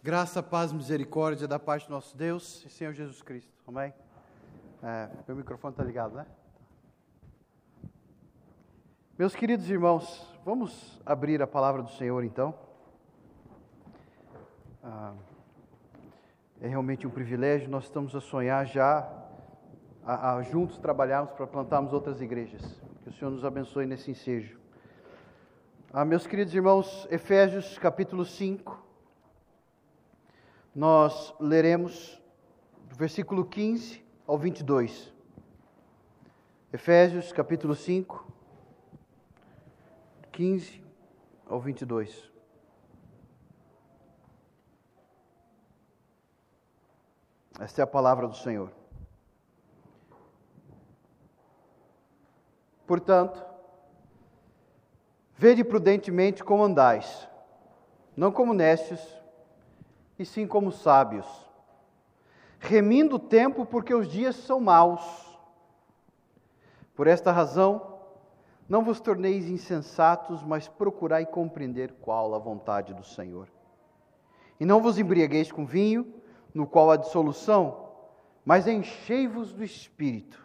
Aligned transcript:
Graça, 0.00 0.40
paz, 0.40 0.72
misericórdia 0.72 1.48
da 1.48 1.58
parte 1.58 1.88
do 1.88 1.90
nosso 1.90 2.16
Deus 2.16 2.64
e 2.64 2.70
Senhor 2.70 2.92
Jesus 2.92 3.20
Cristo. 3.20 3.52
Amém? 3.66 3.92
É, 4.80 5.08
meu 5.26 5.36
microfone 5.36 5.72
está 5.72 5.82
ligado, 5.82 6.14
né? 6.14 6.24
Meus 9.18 9.34
queridos 9.34 9.68
irmãos, 9.68 10.32
vamos 10.44 11.02
abrir 11.04 11.42
a 11.42 11.48
palavra 11.48 11.82
do 11.82 11.90
Senhor 11.90 12.22
então. 12.22 12.54
Ah, 14.84 15.14
é 16.60 16.68
realmente 16.68 17.04
um 17.04 17.10
privilégio, 17.10 17.68
nós 17.68 17.84
estamos 17.84 18.14
a 18.14 18.20
sonhar 18.20 18.66
já, 18.66 19.00
a, 20.06 20.36
a 20.36 20.42
juntos 20.42 20.78
trabalharmos 20.78 21.32
para 21.32 21.44
plantarmos 21.44 21.92
outras 21.92 22.20
igrejas. 22.20 22.80
Que 23.02 23.08
o 23.08 23.12
Senhor 23.12 23.32
nos 23.32 23.44
abençoe 23.44 23.84
nesse 23.84 24.12
ensejo. 24.12 24.60
Ah, 25.92 26.04
meus 26.04 26.24
queridos 26.24 26.54
irmãos, 26.54 27.08
Efésios 27.10 27.76
capítulo 27.78 28.24
5 28.24 28.86
nós 30.78 31.34
leremos 31.40 32.22
do 32.88 32.94
versículo 32.94 33.44
15 33.44 34.00
ao 34.24 34.38
22. 34.38 35.12
Efésios 36.72 37.32
capítulo 37.32 37.74
5, 37.74 38.32
15 40.30 40.80
ao 41.48 41.60
22. 41.60 42.30
Esta 47.58 47.82
é 47.82 47.82
a 47.82 47.86
palavra 47.88 48.28
do 48.28 48.36
Senhor. 48.36 48.70
Portanto, 52.86 53.44
vede 55.34 55.64
prudentemente 55.64 56.44
como 56.44 56.62
andais, 56.62 57.28
não 58.16 58.30
como 58.30 58.54
necios, 58.54 59.17
e 60.18 60.24
sim 60.24 60.46
como 60.46 60.72
sábios, 60.72 61.26
remindo 62.58 63.16
o 63.16 63.20
tempo 63.20 63.64
porque 63.64 63.94
os 63.94 64.08
dias 64.08 64.34
são 64.34 64.58
maus. 64.58 65.38
Por 66.94 67.06
esta 67.06 67.30
razão, 67.30 68.00
não 68.68 68.82
vos 68.82 69.00
torneis 69.00 69.46
insensatos, 69.46 70.42
mas 70.42 70.66
procurai 70.66 71.24
compreender 71.24 71.92
qual 72.00 72.34
a 72.34 72.38
vontade 72.38 72.92
do 72.92 73.04
Senhor. 73.04 73.48
E 74.58 74.66
não 74.66 74.82
vos 74.82 74.98
embriagueis 74.98 75.52
com 75.52 75.64
vinho, 75.64 76.12
no 76.52 76.66
qual 76.66 76.90
há 76.90 76.96
dissolução, 76.96 77.88
mas 78.44 78.66
enchei-vos 78.66 79.52
do 79.52 79.62
Espírito, 79.62 80.44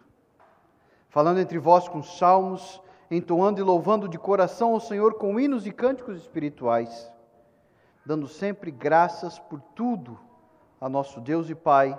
falando 1.08 1.40
entre 1.40 1.58
vós 1.58 1.88
com 1.88 2.02
salmos, 2.02 2.80
entoando 3.10 3.60
e 3.60 3.64
louvando 3.64 4.08
de 4.08 4.18
coração 4.18 4.74
ao 4.74 4.80
Senhor 4.80 5.14
com 5.14 5.40
hinos 5.40 5.66
e 5.66 5.72
cânticos 5.72 6.18
espirituais 6.18 7.12
dando 8.04 8.28
sempre 8.28 8.70
graças 8.70 9.38
por 9.38 9.60
tudo 9.74 10.18
a 10.80 10.88
nosso 10.88 11.20
Deus 11.20 11.48
e 11.48 11.54
Pai, 11.54 11.98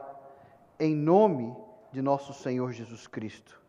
em 0.80 0.96
nome 0.96 1.56
de 1.92 2.02
nosso 2.02 2.34
Senhor 2.34 2.72
Jesus 2.72 3.08
Cristo, 3.08 3.60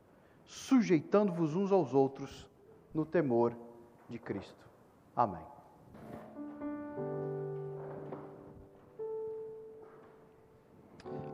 sujeitando-vos 0.44 1.54
uns 1.54 1.72
aos 1.72 1.94
outros 1.94 2.46
no 2.92 3.06
temor 3.06 3.54
de 4.08 4.18
Cristo. 4.18 4.66
Amém. 5.14 5.42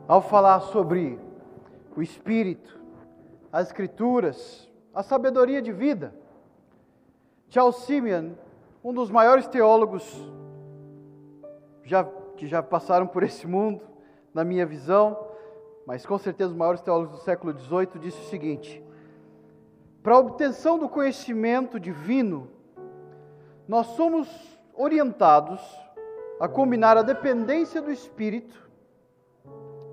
Ao 0.07 0.21
falar 0.21 0.59
sobre 0.61 1.19
o 1.95 2.01
Espírito, 2.01 2.79
as 3.51 3.67
Escrituras, 3.67 4.69
a 4.93 5.03
sabedoria 5.03 5.61
de 5.61 5.71
vida, 5.71 6.13
Charles 7.49 7.77
Simeon, 7.77 8.33
um 8.83 8.93
dos 8.93 9.09
maiores 9.09 9.47
teólogos 9.47 10.03
já, 11.83 12.03
que 12.37 12.47
já 12.47 12.61
passaram 12.63 13.07
por 13.07 13.23
esse 13.23 13.47
mundo, 13.47 13.81
na 14.33 14.43
minha 14.43 14.65
visão, 14.65 15.27
mas 15.85 16.05
com 16.05 16.17
certeza 16.17 16.51
os 16.51 16.57
maiores 16.57 16.81
teólogos 16.81 17.19
do 17.19 17.23
século 17.23 17.57
XVIII, 17.57 17.99
disse 17.99 18.19
o 18.19 18.29
seguinte: 18.29 18.83
para 20.01 20.15
a 20.15 20.19
obtenção 20.19 20.77
do 20.77 20.89
conhecimento 20.89 21.79
divino, 21.79 22.49
nós 23.67 23.87
somos 23.87 24.27
orientados 24.73 25.61
a 26.39 26.47
combinar 26.47 26.97
a 26.97 27.03
dependência 27.03 27.81
do 27.81 27.91
Espírito, 27.91 28.69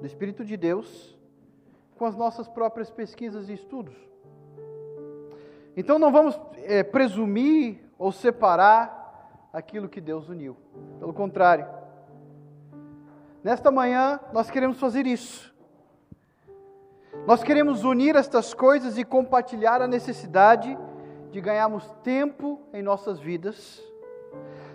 do 0.01 0.07
Espírito 0.07 0.45
de 0.45 0.57
Deus, 0.57 1.17
com 1.97 2.05
as 2.05 2.17
nossas 2.17 2.49
próprias 2.49 2.91
pesquisas 2.91 3.49
e 3.49 3.53
estudos. 3.53 3.95
Então 5.77 5.99
não 5.99 6.11
vamos 6.11 6.41
é, 6.65 6.83
presumir 6.83 7.78
ou 7.99 8.11
separar 8.11 9.49
aquilo 9.53 9.89
que 9.89 10.01
Deus 10.01 10.28
uniu. 10.28 10.57
Pelo 10.99 11.12
contrário, 11.12 11.67
Nesta 13.43 13.71
manhã, 13.71 14.21
nós 14.34 14.51
queremos 14.51 14.78
fazer 14.78 15.06
isso. 15.06 15.55
Nós 17.27 17.43
queremos 17.43 17.84
unir 17.84 18.15
estas 18.15 18.53
coisas 18.53 18.99
e 18.99 19.05
compartilhar 19.05 19.81
a 19.81 19.89
necessidade 19.89 20.77
de 21.31 21.41
ganharmos 21.41 21.91
tempo 22.03 22.61
em 22.73 22.83
nossas 22.83 23.19
vidas, 23.19 23.83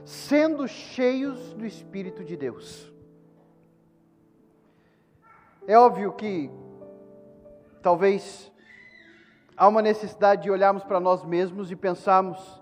sendo 0.04 0.68
cheios 0.68 1.54
do 1.54 1.66
Espírito 1.66 2.24
de 2.24 2.36
Deus. 2.36 2.92
É 5.68 5.78
óbvio 5.78 6.14
que 6.14 6.50
talvez 7.84 8.52
há 9.56 9.68
uma 9.68 9.82
necessidade 9.82 10.44
de 10.44 10.52
olharmos 10.52 10.84
para 10.84 11.00
nós 11.00 11.24
mesmos 11.24 11.70
e 11.70 11.76
pensarmos 11.76 12.62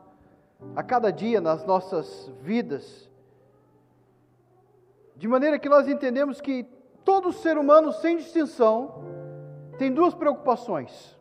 a 0.76 0.84
cada 0.84 1.12
dia 1.12 1.40
nas 1.40 1.66
nossas 1.66 2.30
vidas 2.42 3.10
de 5.16 5.28
maneira 5.28 5.60
que 5.60 5.70
nós 5.70 5.88
entendemos 5.88 6.42
que 6.42 6.64
todo 7.04 7.32
ser 7.32 7.58
humano, 7.58 7.92
sem 7.92 8.18
distinção, 8.18 9.04
tem 9.78 9.92
duas 9.92 10.14
preocupações: 10.14 11.18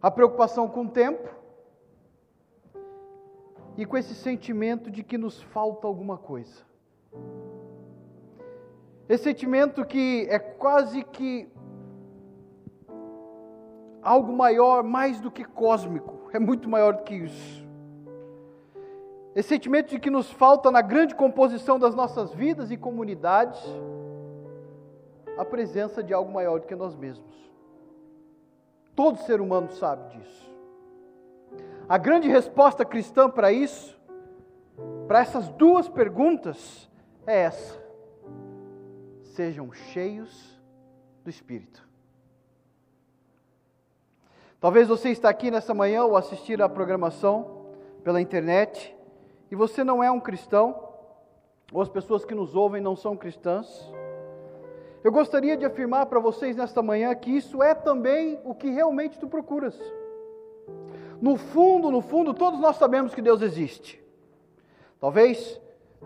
a 0.00 0.10
preocupação 0.10 0.68
com 0.68 0.84
o 0.84 0.88
tempo 0.88 1.28
e 3.76 3.86
com 3.86 3.96
esse 3.96 4.14
sentimento 4.14 4.90
de 4.90 5.02
que 5.02 5.16
nos 5.16 5.40
falta 5.42 5.86
alguma 5.86 6.18
coisa. 6.18 6.62
Esse 9.08 9.24
sentimento 9.24 9.84
que 9.84 10.26
é 10.30 10.38
quase 10.38 11.02
que 11.02 11.50
algo 14.02 14.32
maior, 14.32 14.82
mais 14.82 15.20
do 15.20 15.30
que 15.30 15.44
cósmico, 15.44 16.30
é 16.32 16.38
muito 16.38 16.68
maior 16.68 16.94
do 16.94 17.02
que 17.02 17.14
isso. 17.14 17.69
Esse 19.34 19.48
sentimento 19.50 19.90
de 19.90 19.98
que 19.98 20.10
nos 20.10 20.30
falta 20.30 20.70
na 20.70 20.80
grande 20.80 21.14
composição 21.14 21.78
das 21.78 21.94
nossas 21.94 22.32
vidas 22.32 22.70
e 22.70 22.76
comunidades 22.76 23.60
a 25.38 25.44
presença 25.44 26.02
de 26.02 26.12
algo 26.12 26.32
maior 26.32 26.60
do 26.60 26.66
que 26.66 26.74
nós 26.74 26.96
mesmos. 26.96 27.34
Todo 28.94 29.18
ser 29.20 29.40
humano 29.40 29.70
sabe 29.70 30.18
disso. 30.18 30.50
A 31.88 31.96
grande 31.96 32.28
resposta 32.28 32.84
cristã 32.84 33.30
para 33.30 33.50
isso, 33.50 33.98
para 35.08 35.20
essas 35.20 35.48
duas 35.48 35.88
perguntas, 35.88 36.90
é 37.26 37.42
essa: 37.42 37.80
sejam 39.22 39.72
cheios 39.72 40.60
do 41.24 41.30
Espírito. 41.30 41.88
Talvez 44.60 44.88
você 44.88 45.08
está 45.08 45.30
aqui 45.30 45.50
nessa 45.50 45.72
manhã 45.72 46.04
ou 46.04 46.16
assistir 46.16 46.60
a 46.60 46.68
programação 46.68 47.66
pela 48.04 48.20
internet 48.20 48.94
e 49.50 49.56
você 49.56 49.82
não 49.82 50.02
é 50.02 50.10
um 50.10 50.20
cristão, 50.20 50.88
ou 51.72 51.80
as 51.80 51.88
pessoas 51.88 52.24
que 52.24 52.34
nos 52.34 52.54
ouvem 52.54 52.80
não 52.80 52.94
são 52.94 53.16
cristãs, 53.16 53.92
eu 55.02 55.10
gostaria 55.10 55.56
de 55.56 55.64
afirmar 55.64 56.06
para 56.06 56.20
vocês 56.20 56.56
nesta 56.56 56.82
manhã 56.82 57.14
que 57.14 57.30
isso 57.30 57.62
é 57.62 57.74
também 57.74 58.38
o 58.44 58.54
que 58.54 58.68
realmente 58.68 59.18
tu 59.18 59.26
procuras. 59.26 59.78
No 61.20 61.36
fundo, 61.36 61.90
no 61.90 62.02
fundo, 62.02 62.34
todos 62.34 62.60
nós 62.60 62.76
sabemos 62.76 63.14
que 63.14 63.22
Deus 63.22 63.40
existe. 63.40 64.02
Talvez 64.98 65.60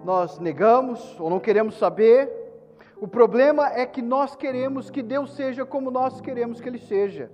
nós 0.04 0.38
negamos 0.38 1.18
ou 1.18 1.28
não 1.28 1.40
queremos 1.40 1.76
saber. 1.76 2.30
O 3.00 3.08
problema 3.08 3.68
é 3.72 3.84
que 3.84 4.00
nós 4.00 4.36
queremos 4.36 4.90
que 4.90 5.02
Deus 5.02 5.34
seja 5.34 5.66
como 5.66 5.90
nós 5.90 6.20
queremos 6.20 6.60
que 6.60 6.68
Ele 6.68 6.78
seja. 6.78 7.30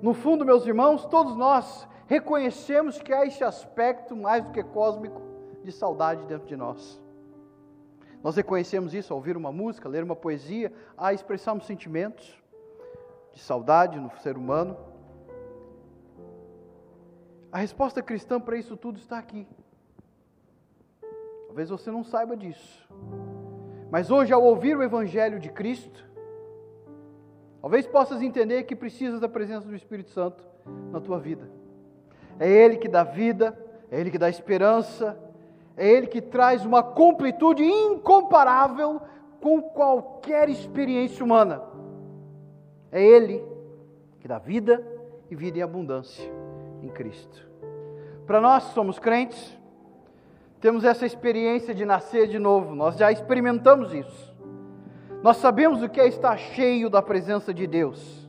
No 0.00 0.14
fundo, 0.14 0.44
meus 0.44 0.66
irmãos, 0.66 1.04
todos 1.06 1.36
nós 1.36 1.86
reconhecemos 2.12 3.00
que 3.00 3.10
há 3.10 3.24
esse 3.24 3.42
aspecto 3.42 4.14
mais 4.14 4.44
do 4.44 4.50
que 4.50 4.62
cósmico 4.62 5.22
de 5.64 5.72
saudade 5.72 6.26
dentro 6.26 6.46
de 6.46 6.54
nós. 6.54 7.00
Nós 8.22 8.36
reconhecemos 8.36 8.92
isso 8.92 9.14
ao 9.14 9.18
ouvir 9.18 9.34
uma 9.34 9.50
música, 9.50 9.88
ler 9.88 10.04
uma 10.04 10.14
poesia, 10.14 10.70
a 10.94 11.14
expressarmos 11.14 11.64
sentimentos 11.64 12.38
de 13.32 13.40
saudade 13.40 13.98
no 13.98 14.10
ser 14.18 14.36
humano. 14.36 14.76
A 17.50 17.56
resposta 17.56 18.02
cristã 18.02 18.38
para 18.38 18.58
isso 18.58 18.76
tudo 18.76 18.98
está 18.98 19.18
aqui. 19.18 19.48
Talvez 21.46 21.70
você 21.70 21.90
não 21.90 22.04
saiba 22.04 22.36
disso. 22.36 22.86
Mas 23.90 24.10
hoje, 24.10 24.34
ao 24.34 24.42
ouvir 24.42 24.76
o 24.76 24.82
Evangelho 24.82 25.40
de 25.40 25.50
Cristo, 25.50 26.06
talvez 27.62 27.86
possas 27.86 28.20
entender 28.20 28.64
que 28.64 28.76
precisas 28.76 29.18
da 29.18 29.30
presença 29.30 29.66
do 29.66 29.74
Espírito 29.74 30.10
Santo 30.10 30.44
na 30.90 31.00
tua 31.00 31.18
vida. 31.18 31.62
É 32.42 32.48
Ele 32.48 32.76
que 32.76 32.88
dá 32.88 33.04
vida, 33.04 33.56
é 33.88 34.00
Ele 34.00 34.10
que 34.10 34.18
dá 34.18 34.28
esperança, 34.28 35.16
é 35.76 35.88
Ele 35.88 36.08
que 36.08 36.20
traz 36.20 36.64
uma 36.64 36.82
completude 36.82 37.62
incomparável 37.62 39.00
com 39.40 39.62
qualquer 39.62 40.48
experiência 40.48 41.24
humana. 41.24 41.62
É 42.90 43.00
Ele 43.00 43.44
que 44.18 44.26
dá 44.26 44.40
vida 44.40 44.84
e 45.30 45.36
vida 45.36 45.60
em 45.60 45.62
abundância 45.62 46.28
em 46.82 46.88
Cristo. 46.88 47.48
Para 48.26 48.40
nós 48.40 48.66
que 48.66 48.74
somos 48.74 48.98
crentes, 48.98 49.56
temos 50.60 50.84
essa 50.84 51.06
experiência 51.06 51.72
de 51.72 51.84
nascer 51.84 52.26
de 52.26 52.40
novo, 52.40 52.74
nós 52.74 52.96
já 52.96 53.12
experimentamos 53.12 53.94
isso. 53.94 54.34
Nós 55.22 55.36
sabemos 55.36 55.80
o 55.80 55.88
que 55.88 56.00
é 56.00 56.08
estar 56.08 56.36
cheio 56.36 56.90
da 56.90 57.00
presença 57.00 57.54
de 57.54 57.68
Deus, 57.68 58.28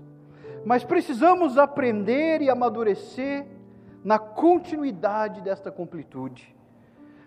mas 0.63 0.83
precisamos 0.83 1.57
aprender 1.57 2.43
e 2.43 2.49
amadurecer 2.51 3.52
na 4.03 4.19
continuidade 4.19 5.41
desta 5.41 5.71
completude. 5.71 6.55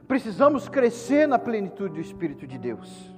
Precisamos 0.07 0.69
crescer 0.69 1.27
na 1.27 1.39
plenitude 1.39 1.95
do 1.95 2.01
Espírito 2.01 2.47
de 2.47 2.59
Deus. 2.59 3.15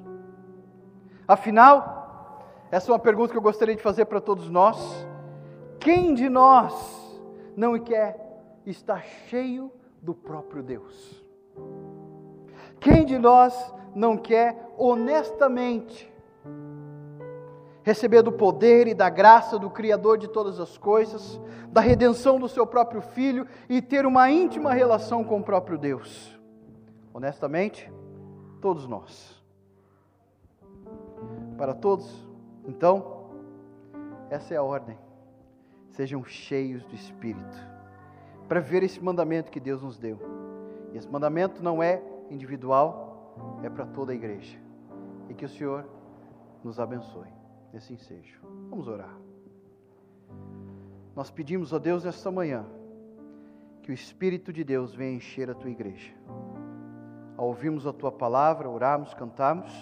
Afinal, 1.27 2.47
essa 2.71 2.91
é 2.91 2.93
uma 2.93 2.99
pergunta 2.99 3.33
que 3.33 3.39
eu 3.39 3.43
gostaria 3.43 3.75
de 3.75 3.83
fazer 3.83 4.05
para 4.07 4.21
todos 4.21 4.49
nós. 4.49 5.07
Quem 5.81 6.15
de 6.15 6.29
nós 6.29 6.75
não 7.57 7.79
quer 7.79 8.43
estar 8.65 9.05
cheio 9.29 9.73
do 10.01 10.15
próprio 10.15 10.63
Deus? 10.63 11.23
Quem 12.81 13.05
de 13.05 13.19
nós 13.19 13.75
não 13.95 14.17
quer 14.17 14.73
honestamente 14.79 16.13
receber 17.89 18.21
do 18.21 18.31
poder 18.31 18.87
e 18.87 18.93
da 18.93 19.09
graça 19.09 19.59
do 19.59 19.71
Criador 19.71 20.19
de 20.19 20.29
todas 20.29 20.61
as 20.61 20.77
coisas, 20.77 21.41
da 21.69 21.81
redenção 21.81 22.39
do 22.39 22.47
seu 22.47 22.67
próprio 22.67 23.01
Filho 23.01 23.47
e 23.67 23.81
ter 23.81 24.05
uma 24.05 24.31
íntima 24.31 24.75
relação 24.75 25.25
com 25.25 25.41
o 25.41 25.43
próprio 25.43 25.79
Deus? 25.79 26.39
Honestamente, 27.15 27.91
todos 28.61 28.87
nós. 28.87 29.43
Para 31.57 31.73
todos, 31.73 32.29
então, 32.67 33.31
essa 34.29 34.53
é 34.53 34.59
a 34.59 34.63
ordem. 34.63 34.99
Sejam 35.89 36.23
cheios 36.25 36.85
do 36.85 36.95
Espírito, 36.95 37.57
para 38.47 38.61
ver 38.61 38.83
esse 38.83 39.03
mandamento 39.03 39.51
que 39.51 39.59
Deus 39.59 39.83
nos 39.83 39.99
deu. 39.99 40.19
E 40.93 40.99
esse 40.99 41.09
mandamento 41.09 41.63
não 41.63 41.83
é 41.83 42.03
individual, 42.31 43.35
é 43.63 43.71
para 43.71 43.87
toda 43.87 44.13
a 44.13 44.15
igreja. 44.15 44.59
E 45.31 45.35
que 45.35 45.47
o 45.47 45.49
Senhor 45.49 45.87
nos 46.63 46.79
abençoe. 46.79 47.38
E 47.73 47.77
assim 47.77 47.97
seja. 47.97 48.39
Vamos 48.71 48.89
orar. 48.89 49.17
Nós 51.15 51.31
pedimos 51.31 51.75
a 51.75 51.79
Deus 51.79 52.05
nesta 52.05 52.31
manhã 52.31 52.65
que 53.83 53.91
o 53.91 53.95
Espírito 53.95 54.53
de 54.53 54.63
Deus 54.63 54.95
venha 54.95 55.17
encher 55.17 55.51
a 55.51 55.55
tua 55.55 55.71
igreja. 55.71 56.15
Ao 57.37 57.47
ouvirmos 57.47 57.87
a 57.87 57.93
tua 57.93 58.13
palavra, 58.13 58.69
orarmos, 58.69 59.15
cantarmos, 59.15 59.73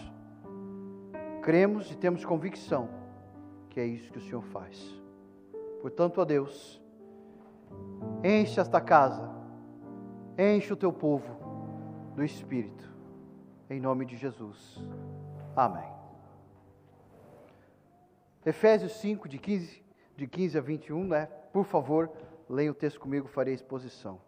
cremos 1.43 1.91
e 1.91 1.97
temos 1.97 2.25
convicção 2.25 2.88
que 3.77 3.81
é 3.81 3.85
isso 3.85 4.11
que 4.11 4.17
o 4.17 4.23
Senhor 4.23 4.43
faz. 4.43 4.99
Portanto, 5.83 6.19
a 6.23 6.25
Deus, 6.25 6.83
enche 8.25 8.59
esta 8.59 8.81
casa, 8.81 9.31
enche 10.38 10.73
o 10.73 10.77
teu 10.77 10.91
povo 10.91 11.31
do 12.15 12.25
Espírito, 12.25 12.91
em 13.69 13.79
nome 13.79 14.06
de 14.06 14.17
Jesus. 14.17 14.83
Amém. 15.55 15.96
Efésios 18.47 18.93
5, 19.01 19.29
de 19.29 19.39
15, 19.39 19.83
de 20.17 20.27
15 20.29 20.57
a 20.57 20.61
21, 20.61 21.05
né? 21.05 21.29
Por 21.53 21.65
favor, 21.65 22.09
leia 22.49 22.71
o 22.71 22.75
texto 22.75 23.01
comigo, 23.01 23.27
farei 23.27 23.53
a 23.53 23.57
exposição. 23.57 24.21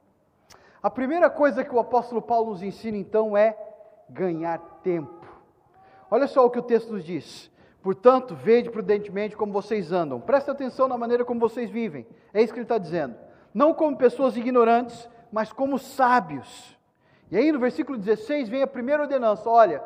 A 0.82 0.91
primeira 0.91 1.31
coisa 1.31 1.65
que 1.65 1.73
o 1.73 1.79
apóstolo 1.79 2.20
Paulo 2.20 2.50
nos 2.50 2.62
ensina 2.62 2.97
então 2.97 3.37
é 3.37 3.56
ganhar 4.11 4.59
tempo. 4.82 5.25
Olha 6.11 6.26
só 6.26 6.44
o 6.44 6.50
que 6.50 6.59
o 6.59 6.62
texto 6.62 6.93
nos 6.93 7.05
diz. 7.05 7.49
Portanto, 7.81 8.35
vede 8.35 8.70
prudentemente 8.70 9.37
como 9.37 9.53
vocês 9.53 9.93
andam. 9.93 10.20
Preste 10.20 10.50
atenção 10.50 10.88
na 10.88 10.99
maneira 10.99 11.25
como 11.25 11.38
vocês 11.38 11.70
vivem. 11.70 12.05
É 12.35 12.43
isso 12.43 12.53
que 12.53 12.59
ele 12.59 12.65
está 12.65 12.79
dizendo. 12.79 13.15
Não 13.55 13.73
como 13.73 13.97
pessoas 13.97 14.37
ignorantes, 14.37 15.09
mas 15.31 15.53
como 15.53 15.79
sábios. 15.79 16.76
E 17.31 17.37
aí 17.37 17.53
no 17.53 17.61
versículo 17.61 17.97
16 17.97 18.49
vem 18.49 18.62
a 18.62 18.67
primeira 18.67 19.03
ordenança. 19.03 19.49
Olha, 19.49 19.82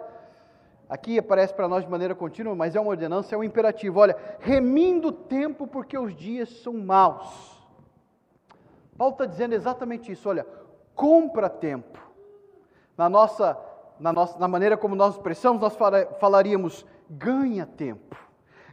Aqui 0.92 1.18
aparece 1.18 1.54
para 1.54 1.66
nós 1.66 1.84
de 1.84 1.90
maneira 1.90 2.14
contínua, 2.14 2.54
mas 2.54 2.76
é 2.76 2.80
uma 2.80 2.90
ordenança, 2.90 3.34
é 3.34 3.38
um 3.38 3.42
imperativo. 3.42 3.98
Olha, 3.98 4.14
remindo 4.40 5.08
o 5.08 5.12
tempo 5.12 5.66
porque 5.66 5.96
os 5.96 6.14
dias 6.14 6.50
são 6.50 6.74
maus. 6.74 7.58
Paulo 8.98 9.14
está 9.14 9.24
dizendo 9.24 9.54
exatamente 9.54 10.12
isso. 10.12 10.28
Olha, 10.28 10.46
compra 10.94 11.48
tempo. 11.48 11.98
Na 12.94 13.08
nossa, 13.08 13.58
na 13.98 14.12
nossa, 14.12 14.38
na 14.38 14.46
maneira 14.46 14.76
como 14.76 14.94
nós 14.94 15.14
expressamos, 15.14 15.62
nós 15.62 15.74
falaríamos 16.20 16.84
ganha 17.08 17.64
tempo. 17.64 18.14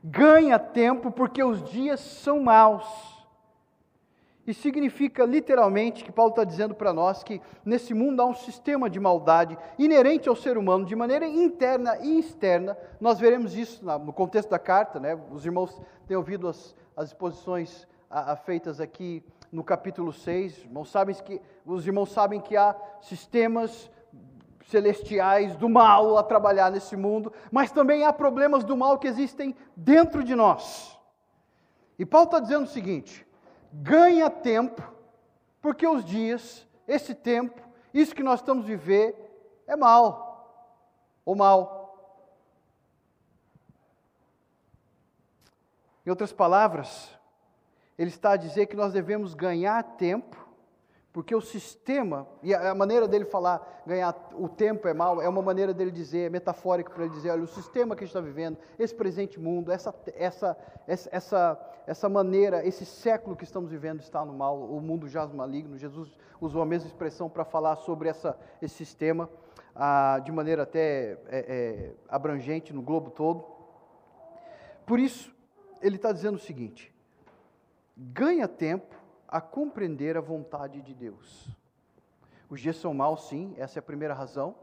Ganha 0.03 0.59
tempo 0.59 1.11
porque 1.11 1.41
os 1.41 1.63
dias 1.63 2.01
são 2.01 2.41
maus. 2.41 3.18
E 4.49 4.53
significa 4.55 5.25
literalmente 5.25 6.03
que 6.03 6.11
Paulo 6.11 6.31
está 6.31 6.43
dizendo 6.43 6.73
para 6.73 6.91
nós 6.91 7.23
que 7.23 7.39
nesse 7.63 7.93
mundo 7.93 8.19
há 8.19 8.25
um 8.25 8.33
sistema 8.33 8.89
de 8.89 8.99
maldade 8.99 9.55
inerente 9.77 10.27
ao 10.27 10.35
ser 10.35 10.57
humano, 10.57 10.85
de 10.85 10.95
maneira 10.95 11.27
interna 11.27 11.99
e 12.01 12.17
externa. 12.17 12.75
Nós 12.99 13.19
veremos 13.19 13.55
isso 13.55 13.85
no 13.85 14.11
contexto 14.11 14.49
da 14.49 14.57
carta, 14.57 14.99
né? 14.99 15.15
os 15.29 15.45
irmãos 15.45 15.79
têm 16.07 16.17
ouvido 16.17 16.47
as, 16.47 16.75
as 16.97 17.09
exposições 17.09 17.87
a, 18.09 18.31
a 18.31 18.35
feitas 18.35 18.81
aqui 18.81 19.23
no 19.51 19.63
capítulo 19.63 20.11
6. 20.11 20.63
Irmãos 20.63 20.89
sabem 20.89 21.15
que, 21.15 21.39
os 21.63 21.85
irmãos 21.85 22.11
sabem 22.11 22.41
que 22.41 22.57
há 22.57 22.75
sistemas 23.01 23.91
celestiais 24.65 25.55
do 25.57 25.69
mal 25.69 26.17
a 26.17 26.23
trabalhar 26.23 26.71
nesse 26.71 26.97
mundo, 26.97 27.31
mas 27.51 27.71
também 27.71 28.03
há 28.03 28.11
problemas 28.11 28.63
do 28.63 28.75
mal 28.75 28.97
que 28.97 29.07
existem 29.07 29.55
dentro 29.75 30.23
de 30.23 30.33
nós. 30.33 30.99
E 31.99 32.03
Paulo 32.03 32.25
está 32.25 32.39
dizendo 32.39 32.63
o 32.63 32.67
seguinte 32.67 33.28
ganha 33.71 34.29
tempo, 34.29 34.81
porque 35.61 35.87
os 35.87 36.03
dias, 36.03 36.67
esse 36.87 37.13
tempo, 37.13 37.61
isso 37.93 38.15
que 38.15 38.23
nós 38.23 38.39
estamos 38.39 38.65
vivendo, 38.65 39.15
é 39.67 39.75
mal. 39.75 40.65
Ou 41.25 41.35
mal. 41.35 41.79
Em 46.05 46.09
outras 46.09 46.33
palavras, 46.33 47.09
ele 47.97 48.09
está 48.09 48.31
a 48.31 48.37
dizer 48.37 48.65
que 48.65 48.75
nós 48.75 48.93
devemos 48.93 49.33
ganhar 49.33 49.83
tempo 49.83 50.48
porque 51.11 51.33
o 51.35 51.41
sistema, 51.41 52.27
e 52.43 52.53
a 52.53 52.75
maneira 52.75 53.07
dele 53.07 53.25
falar, 53.25 53.81
ganhar 53.85 54.15
o 54.35 54.47
tempo 54.47 54.87
é 54.87 54.93
mal, 54.93 55.19
é 55.19 55.27
uma 55.27 55.41
maneira 55.41 55.73
dele 55.73 55.89
dizer, 55.89 56.27
é 56.27 56.29
metafórico 56.29 56.91
para 56.91 57.05
ele 57.05 57.13
dizer, 57.13 57.31
olha, 57.31 57.43
o 57.43 57.47
sistema 57.47 57.95
que 57.95 58.03
a 58.03 58.05
gente 58.05 58.15
está 58.15 58.21
vivendo, 58.21 58.57
esse 58.77 58.93
presente 58.93 59.39
mundo, 59.39 59.71
essa, 59.71 59.93
essa, 60.15 60.57
essa, 60.85 61.59
essa 61.87 62.07
maneira, 62.07 62.63
esse 62.63 62.85
século 62.85 63.35
que 63.35 63.43
estamos 63.43 63.71
vivendo 63.71 64.01
está 64.01 64.23
no 64.23 64.33
mal, 64.33 64.61
o 64.61 64.79
mundo 64.79 65.07
jaz 65.07 65.31
maligno. 65.31 65.79
Jesus 65.79 66.15
usou 66.39 66.61
a 66.61 66.65
mesma 66.65 66.87
expressão 66.87 67.27
para 67.27 67.43
falar 67.43 67.75
sobre 67.77 68.07
essa, 68.07 68.37
esse 68.61 68.75
sistema, 68.75 69.27
ah, 69.75 70.21
de 70.23 70.31
maneira 70.31 70.61
até 70.61 71.13
é, 71.13 71.17
é, 71.29 71.93
abrangente 72.07 72.71
no 72.71 72.83
globo 72.83 73.09
todo. 73.09 73.43
Por 74.85 74.99
isso, 74.99 75.35
ele 75.81 75.95
está 75.95 76.11
dizendo 76.11 76.35
o 76.35 76.39
seguinte: 76.39 76.93
ganha 77.97 78.47
tempo 78.47 78.98
a 79.29 79.39
compreender 79.39 80.17
a 80.17 80.21
vontade 80.21 80.81
de 80.81 80.93
Deus. 80.93 81.47
Os 82.49 82.59
dias 82.59 82.77
são 82.77 82.93
maus, 82.93 83.27
sim, 83.27 83.53
essa 83.57 83.77
é 83.77 83.81
a 83.81 83.83
primeira 83.83 84.13
razão. 84.13 84.55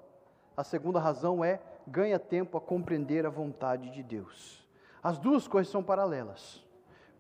A 0.57 0.65
segunda 0.65 0.99
razão 0.99 1.45
é 1.45 1.61
ganha 1.87 2.19
tempo 2.19 2.59
a 2.59 2.61
compreender 2.61 3.25
a 3.25 3.31
vontade 3.31 3.91
de 3.91 4.03
Deus. 4.03 4.67
As 5.01 5.19
duas 5.19 5.47
coisas 5.47 5.71
são 5.71 5.85
paralelas, 5.85 6.67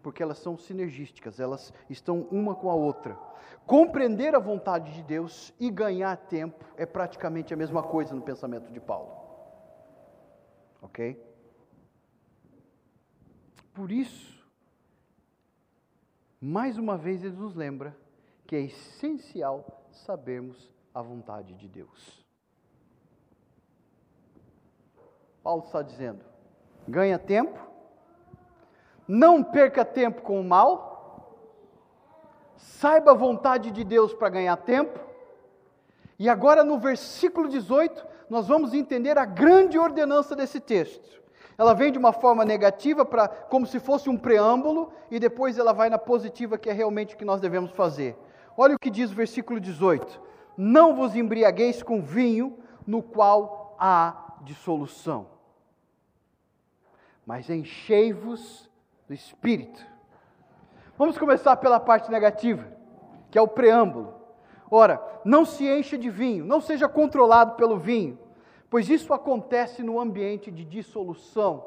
porque 0.02 0.22
elas 0.22 0.38
são 0.38 0.58
sinergísticas, 0.58 1.38
elas 1.38 1.72
estão 1.88 2.26
uma 2.32 2.54
com 2.54 2.68
a 2.68 2.74
outra. 2.74 3.16
Compreender 3.64 4.34
a 4.34 4.40
vontade 4.40 4.92
de 4.92 5.02
Deus 5.04 5.54
e 5.60 5.70
ganhar 5.70 6.16
tempo 6.16 6.64
é 6.76 6.84
praticamente 6.84 7.54
a 7.54 7.56
mesma 7.56 7.82
coisa 7.82 8.12
no 8.12 8.22
pensamento 8.22 8.72
de 8.72 8.80
Paulo. 8.80 9.12
Ok? 10.82 11.22
Por 13.72 13.92
isso, 13.92 14.35
mais 16.46 16.78
uma 16.78 16.96
vez 16.96 17.24
ele 17.24 17.34
nos 17.34 17.56
lembra 17.56 17.96
que 18.46 18.54
é 18.54 18.60
essencial 18.60 19.82
sabermos 19.90 20.72
a 20.94 21.02
vontade 21.02 21.54
de 21.54 21.66
Deus. 21.66 22.24
Paulo 25.42 25.64
está 25.64 25.82
dizendo: 25.82 26.24
ganha 26.86 27.18
tempo, 27.18 27.58
não 29.08 29.42
perca 29.42 29.84
tempo 29.84 30.22
com 30.22 30.40
o 30.40 30.44
mal, 30.44 31.36
saiba 32.56 33.10
a 33.10 33.14
vontade 33.14 33.72
de 33.72 33.82
Deus 33.82 34.14
para 34.14 34.28
ganhar 34.28 34.56
tempo, 34.58 35.00
e 36.16 36.28
agora 36.28 36.62
no 36.62 36.78
versículo 36.78 37.48
18, 37.48 38.06
nós 38.30 38.46
vamos 38.46 38.72
entender 38.72 39.18
a 39.18 39.24
grande 39.24 39.76
ordenança 39.76 40.36
desse 40.36 40.60
texto. 40.60 41.20
Ela 41.58 41.74
vem 41.74 41.90
de 41.90 41.98
uma 41.98 42.12
forma 42.12 42.44
negativa 42.44 43.04
para 43.04 43.28
como 43.28 43.66
se 43.66 43.80
fosse 43.80 44.10
um 44.10 44.16
preâmbulo 44.16 44.92
e 45.10 45.18
depois 45.18 45.58
ela 45.58 45.72
vai 45.72 45.88
na 45.88 45.98
positiva 45.98 46.58
que 46.58 46.68
é 46.68 46.72
realmente 46.72 47.14
o 47.14 47.18
que 47.18 47.24
nós 47.24 47.40
devemos 47.40 47.70
fazer. 47.70 48.16
Olha 48.56 48.74
o 48.74 48.78
que 48.78 48.90
diz 48.90 49.10
o 49.10 49.14
versículo 49.14 49.58
18: 49.58 50.20
não 50.56 50.94
vos 50.94 51.16
embriagueis 51.16 51.82
com 51.82 52.02
vinho, 52.02 52.58
no 52.86 53.02
qual 53.02 53.74
há 53.78 54.36
dissolução, 54.42 55.26
mas 57.24 57.50
enchei-vos 57.50 58.70
do 59.08 59.14
Espírito. 59.14 59.84
Vamos 60.96 61.18
começar 61.18 61.56
pela 61.56 61.80
parte 61.80 62.10
negativa, 62.10 62.66
que 63.30 63.38
é 63.38 63.42
o 63.42 63.48
preâmbulo. 63.48 64.14
Ora, 64.70 65.02
não 65.24 65.44
se 65.44 65.66
encha 65.66 65.96
de 65.96 66.10
vinho, 66.10 66.44
não 66.44 66.60
seja 66.60 66.88
controlado 66.88 67.54
pelo 67.54 67.78
vinho, 67.78 68.18
pois 68.68 68.88
isso 68.88 69.12
acontece 69.12 69.82
no 69.82 70.00
ambiente 70.00 70.50
de 70.50 70.64
dissolução. 70.64 71.64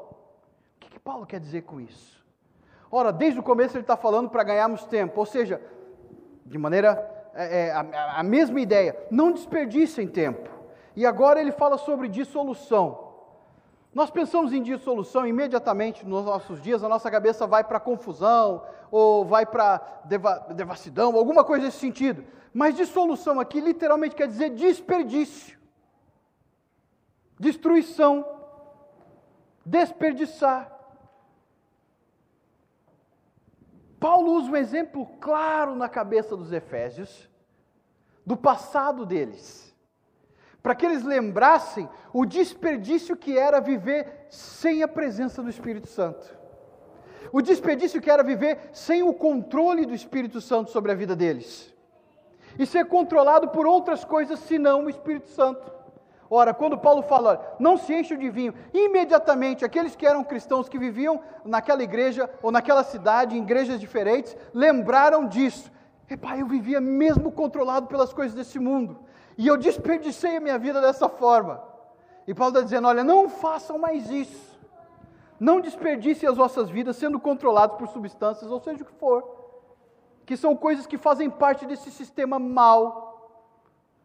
O 0.76 0.80
que, 0.80 0.90
que 0.90 0.98
Paulo 0.98 1.26
quer 1.26 1.40
dizer 1.40 1.62
com 1.62 1.80
isso? 1.80 2.24
Ora, 2.90 3.12
desde 3.12 3.38
o 3.38 3.42
começo 3.42 3.76
ele 3.76 3.82
está 3.82 3.96
falando 3.96 4.28
para 4.30 4.42
ganharmos 4.42 4.84
tempo, 4.84 5.20
ou 5.20 5.26
seja, 5.26 5.60
de 6.44 6.58
maneira 6.58 7.30
é, 7.34 7.68
é, 7.68 7.72
a, 7.72 8.20
a 8.20 8.22
mesma 8.22 8.60
ideia, 8.60 8.96
não 9.10 9.30
desperdicem 9.32 10.08
tempo. 10.08 10.50
E 10.96 11.06
agora 11.06 11.40
ele 11.40 11.52
fala 11.52 11.78
sobre 11.78 12.08
dissolução. 12.08 13.10
Nós 13.94 14.10
pensamos 14.10 14.52
em 14.52 14.62
dissolução 14.62 15.26
imediatamente 15.26 16.06
nos 16.06 16.24
nossos 16.24 16.60
dias, 16.60 16.82
a 16.82 16.88
nossa 16.88 17.10
cabeça 17.10 17.46
vai 17.46 17.64
para 17.64 17.80
confusão, 17.80 18.62
ou 18.90 19.24
vai 19.24 19.46
para 19.46 19.80
deva, 20.04 20.46
devassidão, 20.54 21.16
alguma 21.16 21.44
coisa 21.44 21.66
nesse 21.66 21.78
sentido. 21.78 22.24
Mas 22.52 22.74
dissolução 22.74 23.38
aqui 23.38 23.60
literalmente 23.60 24.14
quer 24.16 24.26
dizer 24.26 24.50
desperdício, 24.50 25.58
destruição, 27.40 28.24
desperdiçar. 29.64 30.70
Paulo 33.98 34.34
usa 34.34 34.50
um 34.50 34.56
exemplo 34.56 35.06
claro 35.18 35.74
na 35.74 35.88
cabeça 35.88 36.36
dos 36.36 36.52
Efésios, 36.52 37.28
do 38.24 38.36
passado 38.36 39.06
deles, 39.06 39.74
para 40.62 40.74
que 40.74 40.84
eles 40.84 41.02
lembrassem 41.02 41.88
o 42.12 42.26
desperdício 42.26 43.16
que 43.16 43.36
era 43.38 43.58
viver 43.58 44.26
sem 44.28 44.82
a 44.82 44.88
presença 44.88 45.42
do 45.42 45.48
Espírito 45.48 45.88
Santo, 45.88 46.38
o 47.32 47.40
desperdício 47.40 48.02
que 48.02 48.10
era 48.10 48.22
viver 48.22 48.70
sem 48.72 49.02
o 49.02 49.14
controle 49.14 49.86
do 49.86 49.94
Espírito 49.94 50.42
Santo 50.42 50.70
sobre 50.70 50.92
a 50.92 50.94
vida 50.94 51.16
deles, 51.16 51.74
e 52.58 52.66
ser 52.66 52.84
controlado 52.86 53.48
por 53.48 53.66
outras 53.66 54.04
coisas 54.04 54.38
senão 54.40 54.84
o 54.84 54.90
Espírito 54.90 55.28
Santo. 55.28 55.79
Ora, 56.32 56.54
quando 56.54 56.78
Paulo 56.78 57.02
fala, 57.02 57.56
não 57.58 57.76
se 57.76 57.92
encham 57.92 58.16
de 58.16 58.30
vinho, 58.30 58.54
imediatamente 58.72 59.64
aqueles 59.64 59.96
que 59.96 60.06
eram 60.06 60.22
cristãos 60.22 60.68
que 60.68 60.78
viviam 60.78 61.20
naquela 61.44 61.82
igreja 61.82 62.30
ou 62.40 62.52
naquela 62.52 62.84
cidade, 62.84 63.36
em 63.36 63.42
igrejas 63.42 63.80
diferentes, 63.80 64.36
lembraram 64.54 65.26
disso. 65.26 65.72
Epá, 66.08 66.38
eu 66.38 66.46
vivia 66.46 66.80
mesmo 66.80 67.32
controlado 67.32 67.88
pelas 67.88 68.12
coisas 68.12 68.32
desse 68.32 68.60
mundo, 68.60 69.00
e 69.36 69.48
eu 69.48 69.56
desperdicei 69.56 70.36
a 70.36 70.40
minha 70.40 70.56
vida 70.56 70.80
dessa 70.80 71.08
forma. 71.08 71.60
E 72.28 72.32
Paulo 72.32 72.52
está 72.52 72.62
dizendo: 72.62 72.86
olha, 72.86 73.02
não 73.02 73.28
façam 73.28 73.76
mais 73.76 74.08
isso. 74.08 74.56
Não 75.38 75.60
desperdicem 75.60 76.28
as 76.28 76.36
vossas 76.36 76.70
vidas 76.70 76.96
sendo 76.96 77.18
controlados 77.18 77.76
por 77.76 77.88
substâncias, 77.88 78.50
ou 78.52 78.60
seja 78.60 78.82
o 78.82 78.86
que 78.86 78.92
for, 78.92 79.24
que 80.24 80.36
são 80.36 80.54
coisas 80.54 80.86
que 80.86 80.98
fazem 80.98 81.28
parte 81.28 81.66
desse 81.66 81.90
sistema 81.90 82.38
mal, 82.38 83.42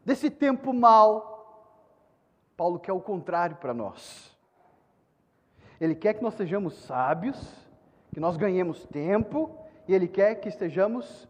desse 0.04 0.32
tempo 0.32 0.74
mal 0.74 1.35
Paulo 2.56 2.80
quer 2.80 2.94
o 2.94 3.00
contrário 3.00 3.58
para 3.58 3.74
nós. 3.74 4.36
Ele 5.80 5.96
quer 5.96 6.14
que 6.14 6.24
nós 6.24 6.36
sejamos 6.36 6.74
sábios, 6.74 7.38
que 8.14 8.20
nós 8.20 8.38
ganhemos 8.38 8.86
tempo, 8.86 9.54
e 9.88 9.94
ele 9.94 10.08
quer 10.08 10.36
que 10.36 10.48
estejamos 10.48 11.28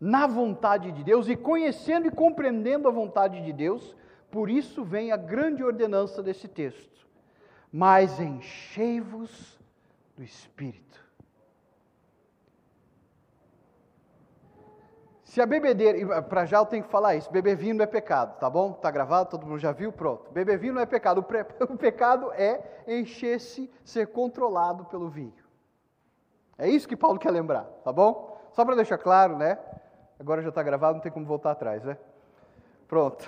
na 0.00 0.26
vontade 0.26 0.90
de 0.92 1.04
Deus 1.04 1.28
e 1.28 1.36
conhecendo 1.36 2.06
e 2.06 2.10
compreendendo 2.10 2.88
a 2.88 2.90
vontade 2.90 3.44
de 3.44 3.52
Deus. 3.52 3.94
Por 4.30 4.50
isso 4.50 4.84
vem 4.84 5.12
a 5.12 5.16
grande 5.16 5.62
ordenança 5.62 6.22
desse 6.22 6.48
texto. 6.48 7.06
Mas 7.72 8.18
enchei-vos 8.18 9.58
do 10.16 10.22
Espírito. 10.24 10.99
Se 15.30 15.40
a 15.40 15.46
bebedeira, 15.46 16.20
para 16.22 16.44
já 16.44 16.58
eu 16.58 16.66
tenho 16.66 16.82
que 16.82 16.90
falar 16.90 17.14
isso, 17.14 17.30
beber 17.30 17.54
vinho 17.54 17.76
não 17.76 17.84
é 17.84 17.86
pecado, 17.86 18.36
tá 18.40 18.50
bom? 18.50 18.72
Tá 18.72 18.90
gravado, 18.90 19.30
todo 19.30 19.46
mundo 19.46 19.60
já 19.60 19.70
viu? 19.70 19.92
Pronto. 19.92 20.28
Beber 20.32 20.58
vinho 20.58 20.74
não 20.74 20.80
é 20.80 20.86
pecado, 20.86 21.18
o, 21.18 21.22
pre, 21.22 21.46
o 21.70 21.76
pecado 21.76 22.32
é 22.32 22.82
encher-se, 22.88 23.70
ser 23.84 24.08
controlado 24.08 24.86
pelo 24.86 25.08
vinho. 25.08 25.32
É 26.58 26.68
isso 26.68 26.88
que 26.88 26.96
Paulo 26.96 27.16
quer 27.16 27.30
lembrar, 27.30 27.62
tá 27.84 27.92
bom? 27.92 28.40
Só 28.50 28.64
para 28.64 28.74
deixar 28.74 28.98
claro, 28.98 29.38
né? 29.38 29.56
Agora 30.18 30.42
já 30.42 30.48
está 30.48 30.64
gravado, 30.64 30.94
não 30.94 31.00
tem 31.00 31.12
como 31.12 31.26
voltar 31.26 31.52
atrás, 31.52 31.84
né? 31.84 31.96
Pronto. 32.88 33.24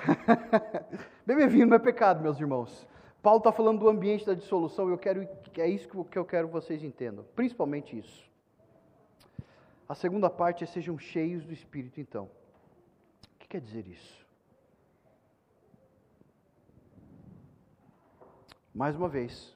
beber 1.24 1.48
vinho 1.48 1.68
não 1.68 1.76
é 1.76 1.78
pecado, 1.78 2.20
meus 2.20 2.40
irmãos. 2.40 2.84
Paulo 3.22 3.38
está 3.38 3.52
falando 3.52 3.78
do 3.78 3.88
ambiente 3.88 4.26
da 4.26 4.34
dissolução, 4.34 4.90
eu 4.90 4.98
quero, 4.98 5.28
é 5.56 5.68
isso 5.68 5.88
que 6.04 6.18
eu 6.18 6.24
quero 6.24 6.48
que 6.48 6.52
vocês 6.52 6.82
entendam, 6.82 7.24
principalmente 7.36 7.96
isso. 7.96 8.31
A 9.88 9.94
segunda 9.94 10.30
parte 10.30 10.64
é 10.64 10.66
sejam 10.66 10.98
cheios 10.98 11.44
do 11.44 11.52
Espírito, 11.52 12.00
então. 12.00 12.24
O 13.34 13.38
que 13.38 13.48
quer 13.48 13.60
dizer 13.60 13.86
isso? 13.86 14.26
Mais 18.74 18.96
uma 18.96 19.08
vez, 19.08 19.54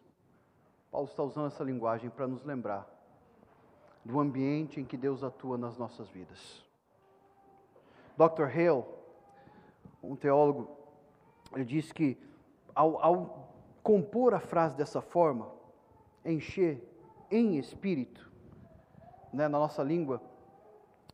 Paulo 0.91 1.09
está 1.09 1.23
usando 1.23 1.47
essa 1.47 1.65
linguagem 1.65 2.11
para 2.11 2.27
nos 2.27 2.45
lembrar 2.45 2.87
do 4.05 4.21
ambiente 4.21 4.81
em 4.81 4.85
que 4.85 4.97
Deus 4.97 5.25
atua 5.25 5.57
nas 5.57 5.77
nossas 5.77 6.09
vidas. 6.11 6.63
Dr. 8.17 8.45
Hale, 8.45 8.85
um 10.03 10.15
teólogo, 10.15 10.71
ele 11.53 11.65
diz 11.65 11.93
que 11.93 12.19
ao, 12.75 13.03
ao 13.03 13.53
compor 13.83 14.35
a 14.35 14.41
frase 14.41 14.77
dessa 14.77 15.01
forma, 15.01 15.51
encher 16.25 16.83
em 17.31 17.57
espírito, 17.57 18.26
né, 19.37 19.49
na 19.49 19.59
nossa 19.59 19.83
língua, 19.83 20.21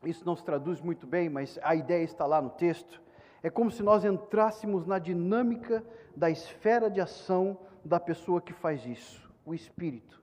isso 0.03 0.25
não 0.25 0.35
se 0.35 0.43
traduz 0.43 0.79
muito 0.81 1.05
bem, 1.05 1.29
mas 1.29 1.59
a 1.61 1.75
ideia 1.75 2.03
está 2.03 2.25
lá 2.25 2.41
no 2.41 2.49
texto. 2.49 3.01
É 3.43 3.49
como 3.49 3.69
se 3.69 3.83
nós 3.83 4.05
entrássemos 4.05 4.87
na 4.87 4.97
dinâmica 4.97 5.83
da 6.15 6.29
esfera 6.29 6.89
de 6.89 7.01
ação 7.01 7.57
da 7.83 7.99
pessoa 7.99 8.41
que 8.41 8.53
faz 8.53 8.85
isso, 8.85 9.29
o 9.45 9.53
espírito. 9.53 10.21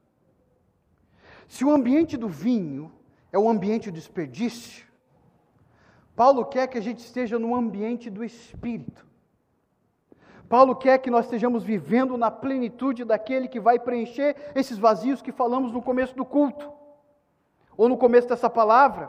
Se 1.46 1.64
o 1.64 1.70
ambiente 1.70 2.16
do 2.16 2.28
vinho 2.28 2.90
é 3.30 3.38
um 3.38 3.50
ambiente 3.50 3.90
de 3.90 3.92
desperdício, 3.92 4.86
Paulo 6.16 6.46
quer 6.46 6.68
que 6.68 6.78
a 6.78 6.82
gente 6.82 7.00
esteja 7.00 7.38
no 7.38 7.54
ambiente 7.54 8.08
do 8.08 8.24
espírito. 8.24 9.06
Paulo 10.48 10.74
quer 10.74 10.98
que 10.98 11.10
nós 11.10 11.26
estejamos 11.26 11.62
vivendo 11.62 12.16
na 12.16 12.30
plenitude 12.30 13.04
daquele 13.04 13.46
que 13.46 13.60
vai 13.60 13.78
preencher 13.78 14.36
esses 14.54 14.78
vazios 14.78 15.22
que 15.22 15.32
falamos 15.32 15.70
no 15.70 15.82
começo 15.82 16.16
do 16.16 16.24
culto 16.24 16.79
ou 17.80 17.88
no 17.88 17.96
começo 17.96 18.28
dessa 18.28 18.50
palavra. 18.50 19.08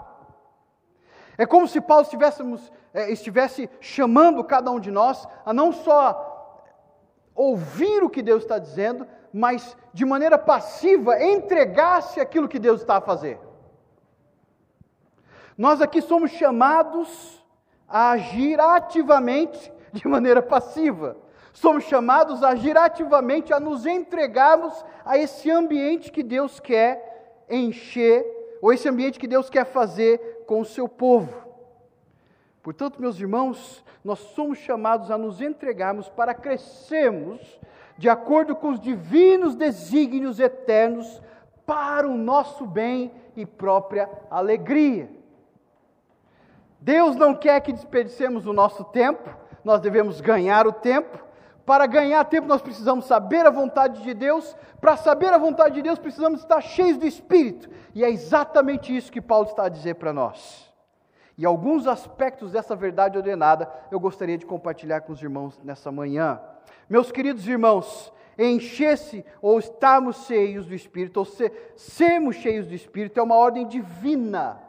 É 1.37 1.45
como 1.45 1.67
se 1.67 1.81
Paulo 1.81 2.07
é, 2.93 3.11
estivesse 3.11 3.69
chamando 3.81 4.41
cada 4.45 4.71
um 4.71 4.79
de 4.79 4.89
nós 4.89 5.27
a 5.45 5.53
não 5.53 5.73
só 5.73 6.63
ouvir 7.35 8.01
o 8.01 8.09
que 8.09 8.21
Deus 8.21 8.43
está 8.43 8.57
dizendo, 8.57 9.05
mas 9.33 9.75
de 9.93 10.05
maneira 10.05 10.37
passiva 10.37 11.21
entregar-se 11.21 12.21
aquilo 12.21 12.47
que 12.47 12.57
Deus 12.57 12.79
está 12.79 12.95
a 12.95 13.01
fazer. 13.01 13.41
Nós 15.57 15.81
aqui 15.81 16.01
somos 16.01 16.31
chamados 16.31 17.43
a 17.89 18.11
agir 18.11 18.57
ativamente 18.57 19.69
de 19.91 20.07
maneira 20.07 20.41
passiva. 20.41 21.17
Somos 21.51 21.83
chamados 21.83 22.41
a 22.41 22.51
agir 22.51 22.77
ativamente, 22.77 23.51
a 23.51 23.59
nos 23.59 23.85
entregarmos 23.85 24.85
a 25.03 25.17
esse 25.17 25.51
ambiente 25.51 26.09
que 26.09 26.23
Deus 26.23 26.61
quer 26.61 27.43
encher 27.49 28.39
ou 28.61 28.71
esse 28.71 28.87
ambiente 28.87 29.19
que 29.19 29.27
Deus 29.27 29.49
quer 29.49 29.65
fazer 29.65 30.43
com 30.45 30.61
o 30.61 30.65
seu 30.65 30.87
povo. 30.87 31.33
Portanto, 32.61 33.01
meus 33.01 33.19
irmãos, 33.19 33.83
nós 34.03 34.19
somos 34.19 34.59
chamados 34.59 35.09
a 35.09 35.17
nos 35.17 35.41
entregarmos 35.41 36.07
para 36.07 36.33
crescermos 36.33 37.59
de 37.97 38.07
acordo 38.07 38.55
com 38.55 38.69
os 38.69 38.79
divinos 38.79 39.55
desígnios 39.55 40.39
eternos 40.39 41.21
para 41.65 42.07
o 42.07 42.17
nosso 42.17 42.65
bem 42.65 43.11
e 43.35 43.45
própria 43.45 44.09
alegria. 44.29 45.09
Deus 46.79 47.15
não 47.15 47.35
quer 47.35 47.61
que 47.61 47.71
desperdicemos 47.71 48.45
o 48.47 48.53
nosso 48.53 48.83
tempo, 48.85 49.29
nós 49.63 49.79
devemos 49.79 50.19
ganhar 50.19 50.65
o 50.65 50.73
tempo, 50.73 51.23
para 51.71 51.85
ganhar 51.85 52.25
tempo, 52.25 52.49
nós 52.49 52.61
precisamos 52.61 53.05
saber 53.05 53.45
a 53.45 53.49
vontade 53.49 54.03
de 54.03 54.13
Deus. 54.13 54.57
Para 54.81 54.97
saber 54.97 55.31
a 55.33 55.37
vontade 55.37 55.75
de 55.75 55.81
Deus, 55.81 55.97
precisamos 55.97 56.41
estar 56.41 56.59
cheios 56.59 56.97
do 56.97 57.07
Espírito. 57.07 57.69
E 57.95 58.03
é 58.03 58.09
exatamente 58.09 58.93
isso 58.93 59.09
que 59.09 59.21
Paulo 59.21 59.47
está 59.47 59.67
a 59.67 59.69
dizer 59.69 59.95
para 59.95 60.11
nós. 60.11 60.69
E 61.37 61.45
alguns 61.45 61.87
aspectos 61.87 62.51
dessa 62.51 62.75
verdade 62.75 63.17
ordenada 63.17 63.71
eu 63.89 64.01
gostaria 64.01 64.37
de 64.37 64.45
compartilhar 64.45 64.99
com 64.99 65.13
os 65.13 65.23
irmãos 65.23 65.61
nessa 65.63 65.89
manhã. 65.93 66.41
Meus 66.89 67.09
queridos 67.09 67.47
irmãos, 67.47 68.11
encher-se 68.37 69.23
ou 69.41 69.57
estarmos 69.57 70.25
cheios 70.25 70.65
do 70.65 70.75
Espírito, 70.75 71.19
ou 71.19 71.25
ser, 71.25 71.71
sermos 71.77 72.35
cheios 72.35 72.67
do 72.67 72.75
Espírito, 72.75 73.17
é 73.17 73.23
uma 73.23 73.37
ordem 73.37 73.65
divina. 73.65 74.59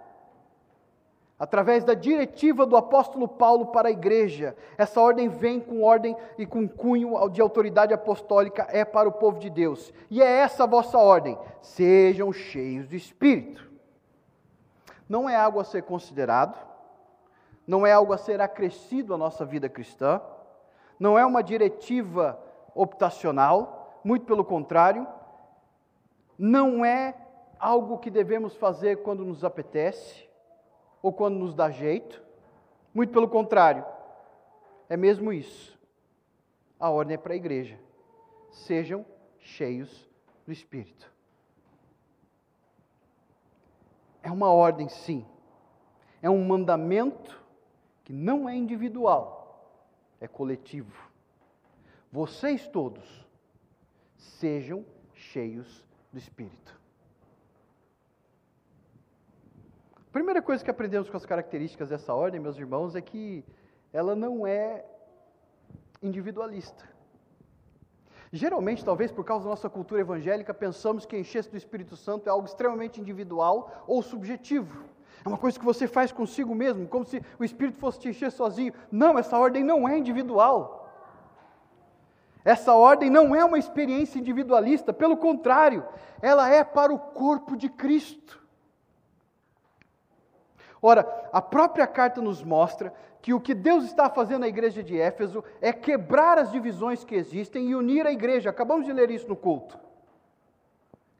Através 1.43 1.83
da 1.83 1.93
diretiva 1.93 2.65
do 2.65 2.77
apóstolo 2.77 3.27
Paulo 3.27 3.67
para 3.73 3.89
a 3.89 3.91
igreja. 3.91 4.57
Essa 4.79 5.01
ordem 5.01 5.29
vem 5.29 5.59
com 5.59 5.83
ordem 5.83 6.17
e 6.39 6.47
com 6.47 6.69
cunho 6.69 7.29
de 7.31 7.41
autoridade 7.41 7.93
apostólica, 7.93 8.69
é 8.71 8.85
para 8.85 9.09
o 9.09 9.13
povo 9.13 9.41
de 9.41 9.51
Deus. 9.51 9.93
E 10.09 10.23
é 10.23 10.25
essa 10.25 10.63
a 10.63 10.69
vossa 10.69 10.97
ordem: 10.97 11.37
sejam 11.61 12.33
cheios 12.33 12.87
do 12.87 12.95
Espírito. 12.95 13.69
Não 15.09 15.29
é 15.29 15.35
algo 15.35 15.59
a 15.59 15.65
ser 15.65 15.83
considerado, 15.83 16.57
não 17.67 17.85
é 17.85 17.91
algo 17.91 18.13
a 18.13 18.19
ser 18.19 18.41
acrescido 18.41 19.13
à 19.13 19.19
nossa 19.19 19.45
vida 19.45 19.69
cristã, 19.69 20.21
não 20.97 21.19
é 21.19 21.27
uma 21.27 21.43
diretiva 21.43 22.39
optacional, 22.73 24.01
muito 24.05 24.27
pelo 24.27 24.45
contrário, 24.45 25.09
não 26.39 26.85
é 26.85 27.17
algo 27.59 27.99
que 27.99 28.13
devemos 28.13 28.55
fazer 28.55 29.03
quando 29.03 29.25
nos 29.25 29.43
apetece 29.43 30.31
ou 31.03 31.13
quando 31.13 31.37
nos 31.37 31.55
dá 31.55 31.71
jeito. 31.71 32.23
Muito 32.95 33.13
pelo 33.13 33.29
contrário, 33.29 33.85
é 34.89 34.97
mesmo 34.97 35.33
isso. 35.33 35.79
A 36.79 36.91
ordem 36.91 37.15
é 37.15 37.19
para 37.19 37.33
a 37.33 37.37
igreja. 37.37 37.79
Sejam 38.51 39.05
cheios 39.39 40.09
do 40.47 40.53
Espírito. 40.53 41.11
É 44.23 44.31
uma 44.31 44.53
ordem, 44.53 44.89
sim. 44.89 45.27
É 46.21 46.31
um 46.31 46.45
mandamento 46.45 47.43
que 48.05 48.13
não 48.13 48.49
é 48.49 48.55
individual, 48.55 49.69
é 50.21 50.29
coletivo. 50.29 51.11
Vocês 52.11 52.69
todos 52.69 53.27
sejam 54.17 54.85
cheios 55.15 55.85
do 56.13 56.19
Espírito. 56.19 56.82
Primeira 60.13 60.43
coisa 60.43 60.63
que 60.63 60.71
aprendemos 60.71 61.09
com 61.09 61.17
as 61.17 61.25
características 61.25 61.89
dessa 61.89 62.13
ordem, 62.13 62.39
meus 62.39 62.59
irmãos, 62.59 62.95
é 62.95 63.01
que 63.01 63.43
ela 63.91 64.15
não 64.15 64.47
é 64.47 64.85
individualista. 66.03 66.85
Geralmente, 68.31 68.85
talvez 68.85 69.11
por 69.11 69.25
causa 69.25 69.45
da 69.45 69.51
nossa 69.51 69.71
cultura 69.71 70.03
evangélica, 70.03 70.53
pensamos 70.53 71.07
que 71.07 71.17
encher-se 71.17 71.51
do 71.51 71.57
Espírito 71.57 71.97
Santo 71.97 72.27
é 72.27 72.31
algo 72.31 72.47
extremamente 72.47 73.01
individual 73.01 73.85
ou 73.87 74.03
subjetivo. 74.03 74.85
É 75.25 75.29
uma 75.29 75.39
coisa 75.39 75.59
que 75.59 75.65
você 75.65 75.87
faz 75.87 76.13
consigo 76.13 76.55
mesmo, 76.55 76.87
como 76.87 77.07
se 77.07 77.23
o 77.39 77.45
Espírito 77.45 77.79
fosse 77.79 78.01
te 78.01 78.11
encher 78.11 78.31
sozinho. 78.31 78.75
Não, 78.91 79.19
essa 79.19 79.39
ordem 79.39 79.65
não 79.65 79.89
é 79.89 79.97
individual. 79.97 80.93
Essa 82.45 82.75
ordem 82.75 83.09
não 83.09 83.35
é 83.35 83.43
uma 83.43 83.59
experiência 83.59 84.19
individualista, 84.19 84.93
pelo 84.93 85.17
contrário, 85.17 85.87
ela 86.21 86.51
é 86.51 86.63
para 86.63 86.93
o 86.93 86.99
corpo 86.99 87.57
de 87.57 87.71
Cristo. 87.71 88.42
Ora, 90.85 91.29
a 91.33 91.41
própria 91.41 91.87
carta 91.87 92.21
nos 92.21 92.43
mostra 92.43 92.93
que 93.23 93.33
o 93.33 93.41
que 93.41 93.55
Deus 93.55 93.85
está 93.85 94.11
fazendo 94.11 94.41
na 94.41 94.49
igreja 94.49 94.83
de 94.83 95.01
Éfeso 95.01 95.45
é 95.61 95.73
quebrar 95.73 96.39
as 96.39 96.51
divisões 96.51 97.05
que 97.05 97.15
existem 97.15 97.69
e 97.69 97.75
unir 97.77 98.05
a 98.05 98.11
igreja. 98.11 98.51
Acabamos 98.51 98.85
de 98.85 98.93
ler 98.93 99.09
isso 99.09 99.29
no 99.29 99.37
culto. 99.37 99.79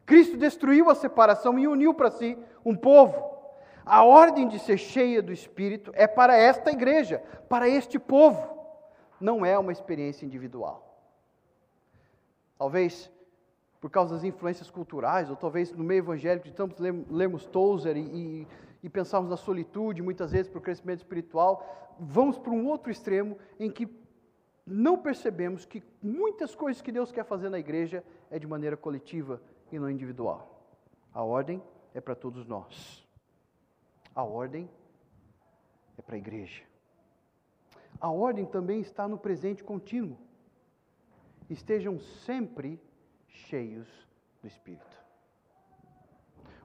Cristo 0.05 0.37
destruiu 0.37 0.91
a 0.91 0.97
separação 0.97 1.57
e 1.57 1.69
uniu 1.69 1.95
para 1.95 2.11
si 2.11 2.37
um 2.65 2.75
povo. 2.75 3.31
A 3.87 4.05
ordem 4.05 4.49
de 4.49 4.59
ser 4.59 4.79
cheia 4.79 5.23
do 5.23 5.33
Espírito 5.33 5.93
é 5.95 6.09
para 6.09 6.37
esta 6.37 6.73
igreja, 6.73 7.23
para 7.49 7.69
este 7.69 8.01
povo. 8.01 8.59
Não 9.21 9.47
é 9.47 9.57
uma 9.57 9.71
experiência 9.71 10.27
individual. 10.27 10.93
Talvez 12.59 13.09
por 13.81 13.91
causa 13.91 14.15
das 14.15 14.25
influências 14.25 14.71
culturais, 14.71 15.31
ou 15.31 15.35
talvez 15.35 15.73
no 15.73 15.83
meio 15.83 15.99
evangélico 15.99 16.47
de 16.47 16.55
tantos 16.55 16.79
lemos 17.11 17.47
Tozer 17.47 17.97
e, 17.97 18.01
e 18.01 18.49
e 18.83 18.89
pensarmos 18.89 19.31
na 19.31 19.37
solitude, 19.37 20.03
muitas 20.03 20.33
vezes 20.33 20.49
para 20.49 20.59
o 20.59 20.63
crescimento 20.63 20.99
espiritual, 20.99 21.95
vamos 21.99 22.39
para 22.39 22.53
um 22.53 22.67
outro 22.67 22.91
extremo 22.91 23.39
em 23.59 23.71
que 23.71 23.89
não 24.67 24.99
percebemos 24.99 25.65
que 25.65 25.83
muitas 26.03 26.55
coisas 26.55 26.83
que 26.83 26.93
Deus 26.93 27.11
quer 27.11 27.25
fazer 27.25 27.49
na 27.49 27.59
igreja 27.59 28.05
é 28.31 28.39
de 28.39 28.47
maneira 28.47 28.77
coletiva 28.77 29.43
e 29.71 29.79
não 29.79 29.91
individual. 29.91 30.63
A 31.13 31.23
ordem 31.23 31.63
é 31.95 32.01
para 32.01 32.15
todos 32.15 32.47
nós. 32.47 33.07
A 34.15 34.23
ordem 34.23 34.69
é 35.97 36.03
para 36.03 36.15
a 36.15 36.19
igreja. 36.19 36.63
A 38.01 38.11
ordem 38.11 38.45
também 38.45 38.81
está 38.81 39.07
no 39.07 39.19
presente 39.19 39.63
contínuo. 39.63 40.19
Estejam 41.49 41.99
sempre 41.99 42.81
cheios 43.27 43.89
do 44.41 44.49
Espírito. 44.49 45.03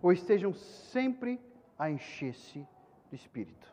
Ou 0.02 0.12
estejam 0.12 0.54
sempre 0.54 1.40
a 1.78 1.90
encher-se 1.90 2.66
do 3.10 3.16
Espírito. 3.16 3.68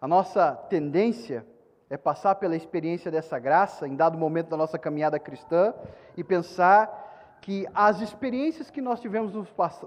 A 0.00 0.06
nossa 0.06 0.54
tendência 0.54 1.46
é 1.90 1.96
passar 1.96 2.34
pela 2.36 2.54
experiência 2.54 3.10
dessa 3.10 3.38
graça 3.38 3.88
em 3.88 3.96
dado 3.96 4.18
momento 4.18 4.48
da 4.48 4.56
nossa 4.56 4.78
caminhada 4.78 5.18
cristã 5.18 5.74
e 6.16 6.22
pensar 6.22 7.38
que 7.40 7.66
as 7.74 8.00
experiências 8.00 8.70
que 8.70 8.80
nós 8.80 9.00
tivemos 9.00 9.32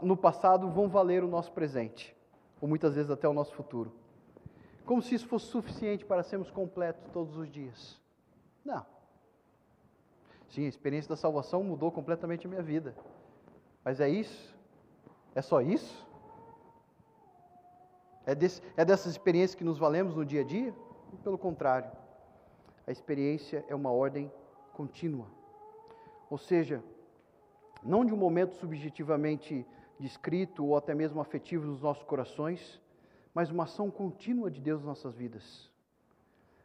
no 0.02 0.18
passado 0.18 0.70
vão 0.70 0.88
valer 0.88 1.24
o 1.24 1.28
nosso 1.28 1.52
presente, 1.52 2.16
ou 2.60 2.68
muitas 2.68 2.96
vezes 2.96 3.12
até 3.12 3.28
o 3.28 3.34
nosso 3.34 3.54
futuro. 3.54 3.94
Como 4.86 5.02
se 5.02 5.16
isso 5.16 5.28
fosse 5.28 5.46
suficiente 5.46 6.06
para 6.06 6.24
sermos 6.24 6.50
completos 6.50 7.08
todos 7.14 7.38
os 7.38 7.50
dias. 7.50 8.02
Não. 8.66 8.86
Sim, 10.50 10.66
a 10.66 10.70
experiência 10.70 11.10
da 11.10 11.16
salvação 11.16 11.64
mudou 11.64 11.92
completamente 11.92 12.48
a 12.48 12.50
minha 12.50 12.62
vida. 12.62 12.96
Mas 13.86 14.02
é 14.02 14.10
isso? 14.10 14.60
É 15.34 15.42
só 15.42 15.62
isso? 15.62 16.08
É, 18.26 18.36
desse, 18.36 18.62
é 18.78 18.86
dessas 18.86 19.12
experiências 19.12 19.56
que 19.56 19.64
nos 19.64 19.78
valemos 19.78 20.16
no 20.16 20.26
dia 20.26 20.42
a 20.42 20.44
dia? 20.44 20.74
Pelo 21.24 21.38
contrário, 21.38 21.92
a 22.86 22.92
experiência 22.92 23.66
é 23.68 23.76
uma 23.76 23.92
ordem 23.92 24.32
contínua. 24.74 25.28
Ou 26.30 26.38
seja, 26.38 26.84
não 27.84 28.06
de 28.06 28.14
um 28.14 28.18
momento 28.18 28.54
subjetivamente 28.56 29.66
descrito 30.00 30.66
ou 30.66 30.76
até 30.76 30.94
mesmo 30.94 31.20
afetivo 31.20 31.66
nos 31.66 31.82
nossos 31.82 32.04
corações, 32.04 32.82
mas 33.34 33.50
uma 33.50 33.64
ação 33.64 33.90
contínua 33.90 34.50
de 34.50 34.60
Deus 34.62 34.80
nas 34.80 34.88
nossas 34.88 35.16
vidas. 35.16 35.70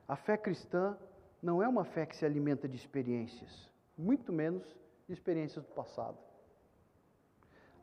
A 0.09 0.17
fé 0.17 0.37
cristã 0.37 0.97
não 1.43 1.63
é 1.63 1.69
uma 1.69 1.85
fé 1.85 2.07
que 2.07 2.17
se 2.17 2.25
alimenta 2.25 2.69
de 2.69 2.77
experiências, 2.77 3.71
muito 3.97 4.33
menos 4.33 4.65
de 5.07 5.13
experiências 5.13 5.65
do 5.65 5.73
passado. 5.73 6.19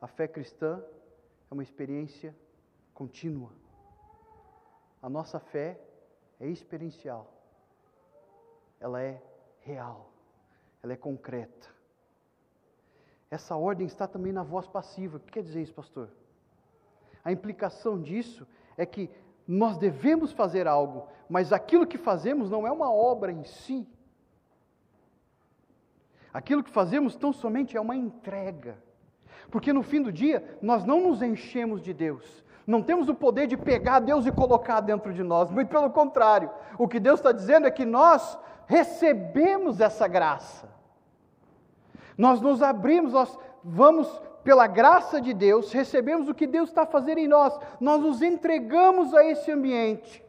A 0.04 0.08
fé 0.08 0.28
cristã 0.28 0.84
é 1.50 1.54
uma 1.54 1.64
experiência 1.64 2.36
contínua. 2.94 3.54
A 5.02 5.10
nossa 5.10 5.40
fé 5.40 5.80
é 6.42 6.46
experiencial. 6.46 7.34
Ela 8.82 9.02
é 9.02 9.24
real. 9.62 10.12
Ela 10.84 10.92
é 10.92 10.98
concreta. 10.98 11.70
Essa 13.32 13.56
ordem 13.56 13.88
está 13.88 14.06
também 14.06 14.34
na 14.34 14.44
voz 14.44 14.68
passiva. 14.68 15.16
O 15.16 15.20
que 15.22 15.32
quer 15.32 15.42
dizer 15.42 15.62
isso, 15.62 15.74
pastor? 15.74 16.10
A 17.24 17.32
implicação 17.32 17.98
disso 17.98 18.46
é 18.76 18.86
que 18.86 19.10
nós 19.48 19.78
devemos 19.78 20.34
fazer 20.34 20.68
algo, 20.68 21.08
mas 21.30 21.54
aquilo 21.54 21.88
que 21.88 21.98
fazemos 21.98 22.50
não 22.50 22.68
é 22.68 22.72
uma 22.74 22.92
obra 22.92 23.32
em 23.32 23.46
si. 23.46 23.88
Aquilo 26.34 26.62
que 26.62 26.72
fazemos 26.72 27.16
tão 27.16 27.32
somente 27.32 27.78
é 27.78 27.80
uma 27.80 27.96
entrega. 27.96 28.84
Porque 29.54 29.72
no 29.72 29.84
fim 29.84 30.02
do 30.02 30.12
dia, 30.12 30.44
nós 30.64 30.84
não 30.84 31.00
nos 31.00 31.22
enchemos 31.22 31.80
de 31.84 31.94
Deus. 31.94 32.44
Não 32.66 32.82
temos 32.82 33.08
o 33.08 33.14
poder 33.14 33.46
de 33.46 33.56
pegar 33.56 34.00
Deus 34.00 34.26
e 34.26 34.32
colocar 34.32 34.82
dentro 34.82 35.14
de 35.14 35.22
nós. 35.22 35.52
Muito 35.52 35.70
pelo 35.70 35.92
contrário. 35.92 36.50
O 36.76 36.88
que 36.88 37.00
Deus 37.00 37.20
está 37.20 37.32
dizendo 37.32 37.68
é 37.68 37.72
que 37.72 37.86
nós 37.86 38.36
recebemos 38.66 39.80
essa 39.80 40.08
graça. 40.08 40.68
Nós 42.18 42.42
nos 42.42 42.64
abrimos, 42.64 43.14
nós 43.14 43.38
vamos 43.64 44.08
pela 44.44 44.66
graça 44.66 45.22
de 45.22 45.36
Deus, 45.36 45.72
recebemos 45.72 46.28
o 46.28 46.34
que 46.34 46.48
Deus 46.48 46.70
está 46.70 46.84
fazendo 46.84 47.20
em 47.20 47.28
nós, 47.28 47.56
nós 47.80 48.02
nos 48.02 48.24
entregamos 48.24 49.14
a 49.14 49.24
esse 49.24 49.52
ambiente. 49.52 50.26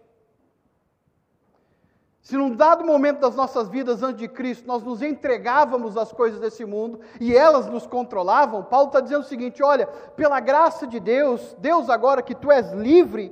Se 2.24 2.38
num 2.38 2.56
dado 2.56 2.82
momento 2.86 3.20
das 3.20 3.36
nossas 3.36 3.68
vidas 3.68 4.02
antes 4.02 4.18
de 4.18 4.28
Cristo 4.28 4.66
nós 4.66 4.82
nos 4.82 5.02
entregávamos 5.02 5.94
às 5.94 6.10
coisas 6.10 6.40
desse 6.40 6.64
mundo 6.64 7.00
e 7.20 7.36
elas 7.36 7.66
nos 7.66 7.86
controlavam, 7.86 8.64
Paulo 8.64 8.86
está 8.86 8.98
dizendo 8.98 9.20
o 9.20 9.28
seguinte: 9.28 9.62
olha, 9.62 9.86
pela 9.86 10.40
graça 10.40 10.86
de 10.86 10.98
Deus, 10.98 11.54
Deus 11.58 11.90
agora 11.90 12.22
que 12.22 12.34
tu 12.34 12.50
és 12.50 12.72
livre, 12.72 13.30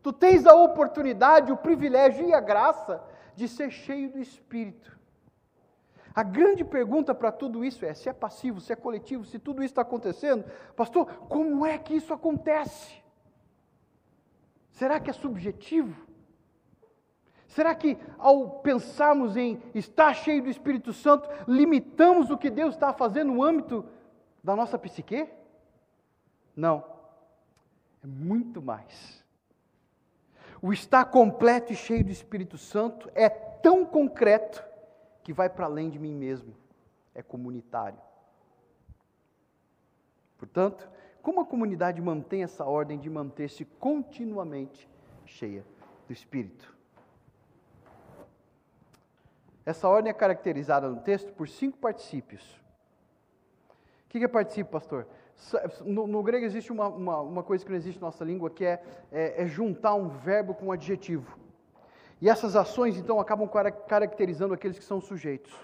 tu 0.00 0.12
tens 0.12 0.46
a 0.46 0.54
oportunidade, 0.54 1.50
o 1.50 1.56
privilégio 1.56 2.28
e 2.28 2.32
a 2.32 2.38
graça 2.38 3.02
de 3.34 3.48
ser 3.48 3.72
cheio 3.72 4.08
do 4.08 4.20
Espírito. 4.20 4.96
A 6.14 6.22
grande 6.22 6.64
pergunta 6.64 7.12
para 7.12 7.32
tudo 7.32 7.64
isso 7.64 7.84
é: 7.84 7.92
se 7.92 8.08
é 8.08 8.12
passivo, 8.12 8.60
se 8.60 8.72
é 8.72 8.76
coletivo, 8.76 9.24
se 9.24 9.40
tudo 9.40 9.64
isso 9.64 9.72
está 9.72 9.82
acontecendo, 9.82 10.44
pastor, 10.76 11.06
como 11.28 11.66
é 11.66 11.76
que 11.76 11.96
isso 11.96 12.14
acontece? 12.14 13.02
Será 14.70 15.00
que 15.00 15.10
é 15.10 15.12
subjetivo? 15.12 16.07
Será 17.48 17.74
que 17.74 17.98
ao 18.18 18.60
pensarmos 18.60 19.36
em 19.36 19.60
estar 19.74 20.14
cheio 20.14 20.42
do 20.42 20.50
Espírito 20.50 20.92
Santo, 20.92 21.28
limitamos 21.48 22.30
o 22.30 22.36
que 22.36 22.50
Deus 22.50 22.74
está 22.74 22.92
fazendo 22.92 23.32
no 23.32 23.42
âmbito 23.42 23.84
da 24.44 24.54
nossa 24.54 24.78
psique? 24.78 25.26
Não. 26.54 26.84
É 28.04 28.06
muito 28.06 28.60
mais. 28.60 29.24
O 30.60 30.72
estar 30.72 31.06
completo 31.06 31.72
e 31.72 31.76
cheio 31.76 32.04
do 32.04 32.10
Espírito 32.10 32.58
Santo 32.58 33.10
é 33.14 33.30
tão 33.30 33.84
concreto 33.84 34.62
que 35.22 35.32
vai 35.32 35.48
para 35.48 35.64
além 35.64 35.88
de 35.88 35.98
mim 35.98 36.14
mesmo, 36.14 36.54
é 37.14 37.22
comunitário. 37.22 37.98
Portanto, 40.36 40.88
como 41.22 41.40
a 41.40 41.46
comunidade 41.46 42.00
mantém 42.00 42.42
essa 42.42 42.64
ordem 42.64 42.98
de 42.98 43.08
manter-se 43.08 43.64
continuamente 43.64 44.88
cheia 45.24 45.64
do 46.06 46.12
Espírito? 46.12 46.77
Essa 49.68 49.86
ordem 49.86 50.08
é 50.08 50.14
caracterizada 50.14 50.88
no 50.88 50.96
texto 51.02 51.30
por 51.34 51.46
cinco 51.46 51.76
particípios. 51.76 52.58
O 54.06 54.08
que 54.08 54.24
é 54.24 54.26
particípio, 54.26 54.72
pastor? 54.72 55.06
No, 55.84 56.06
no 56.06 56.22
grego 56.22 56.46
existe 56.46 56.72
uma, 56.72 56.88
uma, 56.88 57.20
uma, 57.20 57.42
coisa 57.42 57.62
que 57.62 57.70
não 57.70 57.76
existe 57.76 58.00
na 58.00 58.06
nossa 58.06 58.24
língua, 58.24 58.48
que 58.48 58.64
é, 58.64 58.82
é, 59.12 59.42
é 59.42 59.46
juntar 59.46 59.94
um 59.94 60.08
verbo 60.08 60.54
com 60.54 60.68
um 60.68 60.72
adjetivo. 60.72 61.38
E 62.18 62.30
essas 62.30 62.56
ações, 62.56 62.96
então, 62.96 63.20
acabam 63.20 63.46
caracterizando 63.86 64.54
aqueles 64.54 64.78
que 64.78 64.84
são 64.86 65.02
sujeitos. 65.02 65.54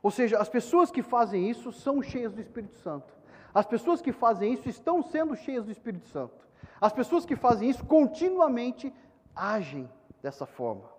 Ou 0.00 0.12
seja, 0.12 0.38
as 0.38 0.48
pessoas 0.48 0.92
que 0.92 1.02
fazem 1.02 1.50
isso 1.50 1.72
são 1.72 2.00
cheias 2.00 2.32
do 2.32 2.40
Espírito 2.40 2.76
Santo. 2.76 3.12
As 3.52 3.66
pessoas 3.66 4.00
que 4.00 4.12
fazem 4.12 4.52
isso 4.52 4.68
estão 4.68 5.02
sendo 5.02 5.34
cheias 5.34 5.64
do 5.64 5.72
Espírito 5.72 6.06
Santo. 6.06 6.46
As 6.80 6.92
pessoas 6.92 7.26
que 7.26 7.34
fazem 7.34 7.68
isso 7.68 7.84
continuamente 7.86 8.94
agem 9.34 9.90
dessa 10.22 10.46
forma. 10.46 10.91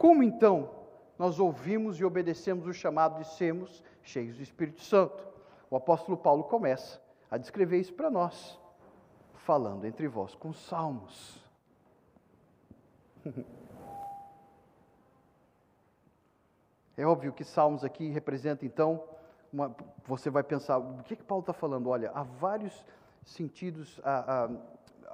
Como 0.00 0.22
então 0.22 0.70
nós 1.18 1.38
ouvimos 1.38 2.00
e 2.00 2.04
obedecemos 2.06 2.66
o 2.66 2.72
chamado 2.72 3.18
de 3.18 3.28
sermos 3.28 3.84
cheios 4.02 4.38
do 4.38 4.42
Espírito 4.42 4.80
Santo? 4.80 5.28
O 5.68 5.76
apóstolo 5.76 6.16
Paulo 6.16 6.44
começa 6.44 6.98
a 7.30 7.36
descrever 7.36 7.78
isso 7.78 7.92
para 7.92 8.08
nós, 8.08 8.58
falando 9.34 9.84
entre 9.84 10.08
vós 10.08 10.34
com 10.34 10.54
salmos. 10.54 11.44
É 16.96 17.06
óbvio 17.06 17.32
que 17.32 17.44
salmos 17.44 17.82
aqui 17.82 18.10
representa 18.10 18.66
então, 18.66 19.02
uma, 19.50 19.74
você 20.04 20.28
vai 20.28 20.42
pensar, 20.42 20.76
o 20.76 21.02
que, 21.02 21.16
que 21.16 21.24
Paulo 21.24 21.40
está 21.40 21.54
falando? 21.54 21.88
Olha, 21.88 22.10
há 22.10 22.22
vários 22.22 22.84
sentidos, 23.24 23.98
há, 24.04 24.44
há, 24.44 24.50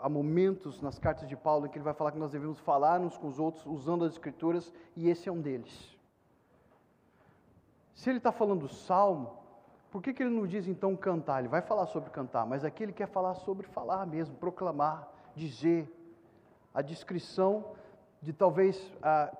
há, 0.00 0.08
momentos 0.08 0.80
nas 0.80 0.98
cartas 0.98 1.28
de 1.28 1.36
Paulo 1.36 1.66
em 1.66 1.68
que 1.70 1.76
ele 1.76 1.84
vai 1.84 1.94
falar 1.94 2.12
que 2.12 2.18
nós 2.18 2.32
devemos 2.32 2.58
falar 2.60 3.00
uns 3.00 3.16
com 3.16 3.28
os 3.28 3.38
outros 3.38 3.64
usando 3.66 4.04
as 4.04 4.12
escrituras, 4.12 4.72
e 4.96 5.08
esse 5.08 5.28
é 5.28 5.32
um 5.32 5.40
deles. 5.40 5.96
Se 7.94 8.10
ele 8.10 8.18
está 8.18 8.30
falando 8.30 8.68
salmo, 8.68 9.38
por 9.90 10.02
que, 10.02 10.12
que 10.12 10.22
ele 10.22 10.34
não 10.34 10.46
diz 10.46 10.66
então 10.66 10.94
cantar? 10.94 11.40
Ele 11.40 11.48
vai 11.48 11.62
falar 11.62 11.86
sobre 11.86 12.10
cantar, 12.10 12.46
mas 12.46 12.64
aqui 12.64 12.82
ele 12.82 12.92
quer 12.92 13.08
falar 13.08 13.34
sobre 13.34 13.66
falar 13.66 14.06
mesmo, 14.06 14.36
proclamar, 14.36 15.08
dizer. 15.34 15.92
A 16.74 16.82
descrição 16.82 17.72
de 18.20 18.34
talvez 18.34 18.92
a, 19.02 19.34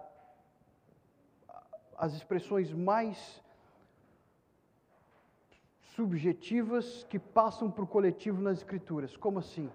as 1.99 2.15
expressões 2.15 2.73
mais 2.73 3.43
subjetivas 5.95 7.05
que 7.05 7.19
passam 7.19 7.71
para 7.71 7.85
o 7.85 7.87
coletivo 7.87 8.41
nas 8.41 8.59
Escrituras. 8.59 9.17
Como 9.17 9.39
assim? 9.39 9.71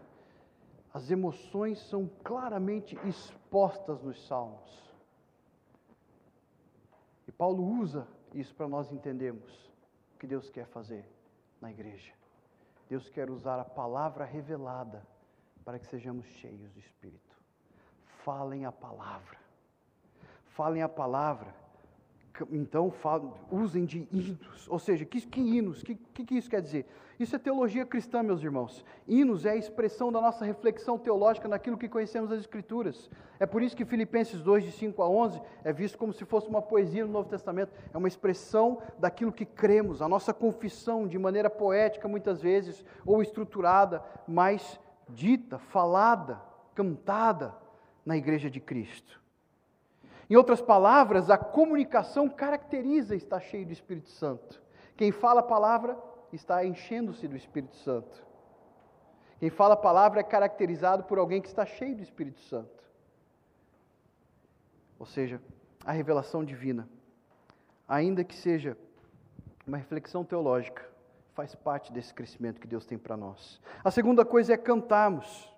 As 0.93 1.09
emoções 1.09 1.79
são 1.89 2.07
claramente 2.23 2.97
expostas 3.07 4.01
nos 4.01 4.25
Salmos. 4.27 4.91
E 7.27 7.31
Paulo 7.31 7.63
usa 7.63 8.07
isso 8.33 8.53
para 8.55 8.67
nós 8.67 8.91
entendermos 8.91 9.71
que 10.19 10.27
Deus 10.27 10.49
quer 10.49 10.67
fazer 10.67 11.09
na 11.61 11.71
igreja. 11.71 12.13
Deus 12.89 13.09
quer 13.09 13.29
usar 13.29 13.59
a 13.59 13.65
palavra 13.65 14.25
revelada 14.25 15.07
para 15.63 15.79
que 15.79 15.87
sejamos 15.87 16.25
cheios 16.25 16.71
do 16.73 16.79
Espírito. 16.79 17.37
Falem 18.25 18.65
a 18.65 18.71
palavra. 18.71 19.39
Falem 20.47 20.81
a 20.81 20.89
palavra 20.89 21.55
então 22.51 22.93
usem 23.51 23.85
de 23.85 24.07
hinos. 24.11 24.67
Ou 24.69 24.79
seja, 24.79 25.05
que, 25.05 25.21
que 25.21 25.41
hinos? 25.41 25.81
O 25.81 25.85
que, 25.85 25.95
que, 25.95 26.25
que, 26.25 26.35
isso 26.35 26.49
quer 26.49 26.61
dizer? 26.61 26.85
Isso 27.19 27.35
é 27.35 27.39
teologia 27.39 27.85
cristã, 27.85 28.23
meus 28.23 28.41
irmãos. 28.41 28.83
Hinos 29.07 29.45
é 29.45 29.51
a 29.51 29.55
expressão 29.55 30.11
da 30.11 30.19
nossa 30.19 30.43
reflexão 30.43 30.97
teológica 30.97 31.47
naquilo 31.47 31.77
que 31.77 31.87
conhecemos 31.87 32.29
das 32.29 32.39
Escrituras. 32.39 33.09
É 33.39 33.45
por 33.45 33.61
isso 33.61 33.75
que 33.77 33.85
Filipenses 33.85 34.41
2, 34.41 34.63
de 34.63 34.71
5 34.71 35.01
a 35.03 35.09
11, 35.09 35.41
é 35.63 35.71
visto 35.71 35.97
como 35.97 36.13
se 36.13 36.25
fosse 36.25 36.47
uma 36.47 36.61
poesia 36.61 37.05
no 37.05 37.11
Novo 37.11 37.29
Testamento. 37.29 37.71
É 37.93 37.97
uma 37.97 38.07
expressão 38.07 38.81
daquilo 38.97 39.31
que 39.31 39.45
cremos, 39.45 40.01
a 40.01 40.09
nossa 40.09 40.33
confissão, 40.33 41.07
de 41.07 41.19
maneira 41.19 41.49
poética, 41.49 42.07
muitas 42.07 42.41
vezes, 42.41 42.83
ou 43.05 43.21
estruturada, 43.21 44.03
mas 44.27 44.79
dita, 45.07 45.59
falada, 45.59 46.41
cantada 46.73 47.55
na 48.05 48.17
igreja 48.17 48.49
de 48.49 48.59
Cristo. 48.59 49.20
Em 50.31 50.35
outras 50.37 50.61
palavras, 50.61 51.29
a 51.29 51.37
comunicação 51.37 52.29
caracteriza 52.29 53.17
estar 53.17 53.41
cheio 53.41 53.65
do 53.65 53.73
Espírito 53.73 54.07
Santo. 54.11 54.63
Quem 54.95 55.11
fala 55.11 55.41
a 55.41 55.43
palavra 55.43 56.01
está 56.31 56.65
enchendo-se 56.65 57.27
do 57.27 57.35
Espírito 57.35 57.75
Santo. 57.75 58.25
Quem 59.41 59.49
fala 59.49 59.73
a 59.73 59.77
palavra 59.77 60.21
é 60.21 60.23
caracterizado 60.23 61.03
por 61.03 61.19
alguém 61.19 61.41
que 61.41 61.49
está 61.49 61.65
cheio 61.65 61.97
do 61.97 62.01
Espírito 62.01 62.39
Santo. 62.39 62.81
Ou 64.97 65.05
seja, 65.05 65.41
a 65.83 65.91
revelação 65.91 66.45
divina, 66.45 66.87
ainda 67.85 68.23
que 68.23 68.33
seja 68.33 68.77
uma 69.67 69.75
reflexão 69.75 70.23
teológica, 70.23 70.89
faz 71.33 71.55
parte 71.55 71.91
desse 71.91 72.13
crescimento 72.13 72.61
que 72.61 72.67
Deus 72.67 72.85
tem 72.85 72.97
para 72.97 73.17
nós. 73.17 73.59
A 73.83 73.91
segunda 73.91 74.23
coisa 74.23 74.53
é 74.53 74.57
cantarmos. 74.57 75.53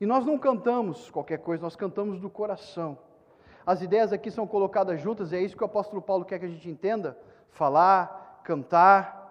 E 0.00 0.04
nós 0.04 0.26
não 0.26 0.36
cantamos 0.36 1.12
qualquer 1.12 1.38
coisa, 1.38 1.62
nós 1.62 1.76
cantamos 1.76 2.18
do 2.18 2.28
coração. 2.28 2.98
As 3.66 3.82
ideias 3.82 4.12
aqui 4.12 4.30
são 4.30 4.46
colocadas 4.46 5.00
juntas, 5.00 5.32
e 5.32 5.36
é 5.36 5.42
isso 5.42 5.56
que 5.56 5.62
o 5.62 5.66
apóstolo 5.66 6.00
Paulo 6.00 6.24
quer 6.24 6.38
que 6.38 6.46
a 6.46 6.48
gente 6.48 6.70
entenda: 6.70 7.18
falar, 7.50 8.40
cantar, 8.44 9.26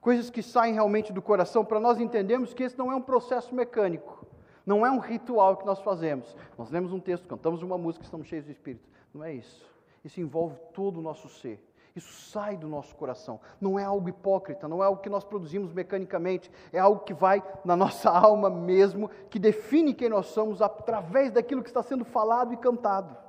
coisas 0.00 0.28
que 0.28 0.42
saem 0.42 0.74
realmente 0.74 1.12
do 1.12 1.22
coração, 1.22 1.64
para 1.64 1.78
nós 1.78 2.00
entendermos 2.00 2.52
que 2.52 2.64
esse 2.64 2.76
não 2.76 2.90
é 2.90 2.96
um 2.96 3.00
processo 3.00 3.54
mecânico, 3.54 4.26
não 4.66 4.84
é 4.84 4.90
um 4.90 4.98
ritual 4.98 5.56
que 5.56 5.64
nós 5.64 5.80
fazemos. 5.80 6.36
Nós 6.58 6.68
lemos 6.68 6.92
um 6.92 6.98
texto, 6.98 7.28
cantamos 7.28 7.62
uma 7.62 7.78
música, 7.78 8.04
estamos 8.04 8.26
cheios 8.26 8.44
do 8.44 8.50
Espírito. 8.50 8.88
Não 9.14 9.22
é 9.22 9.32
isso. 9.32 9.64
Isso 10.04 10.20
envolve 10.20 10.56
todo 10.74 10.98
o 10.98 11.02
nosso 11.02 11.28
ser. 11.28 11.64
Isso 11.94 12.12
sai 12.30 12.56
do 12.56 12.68
nosso 12.68 12.94
coração. 12.96 13.40
Não 13.60 13.78
é 13.78 13.84
algo 13.84 14.08
hipócrita, 14.08 14.68
não 14.68 14.82
é 14.82 14.86
algo 14.86 15.00
que 15.00 15.08
nós 15.08 15.24
produzimos 15.24 15.72
mecanicamente, 15.72 16.50
é 16.72 16.78
algo 16.78 17.00
que 17.00 17.14
vai 17.14 17.42
na 17.64 17.74
nossa 17.74 18.10
alma 18.14 18.50
mesmo, 18.50 19.08
que 19.30 19.38
define 19.38 19.94
quem 19.94 20.08
nós 20.08 20.26
somos 20.26 20.60
através 20.60 21.30
daquilo 21.30 21.62
que 21.62 21.70
está 21.70 21.82
sendo 21.82 22.04
falado 22.04 22.52
e 22.52 22.56
cantado. 22.56 23.25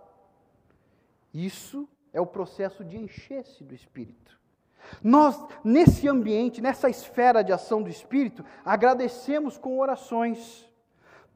Isso 1.37 1.87
é 2.11 2.19
o 2.19 2.25
processo 2.25 2.83
de 2.83 2.97
encher-se 2.97 3.63
do 3.63 3.75
Espírito. 3.75 4.39
Nós, 5.03 5.39
nesse 5.63 6.07
ambiente, 6.07 6.61
nessa 6.61 6.89
esfera 6.89 7.43
de 7.43 7.53
ação 7.53 7.83
do 7.83 7.89
Espírito, 7.89 8.43
agradecemos 8.65 9.55
com 9.55 9.77
orações. 9.77 10.67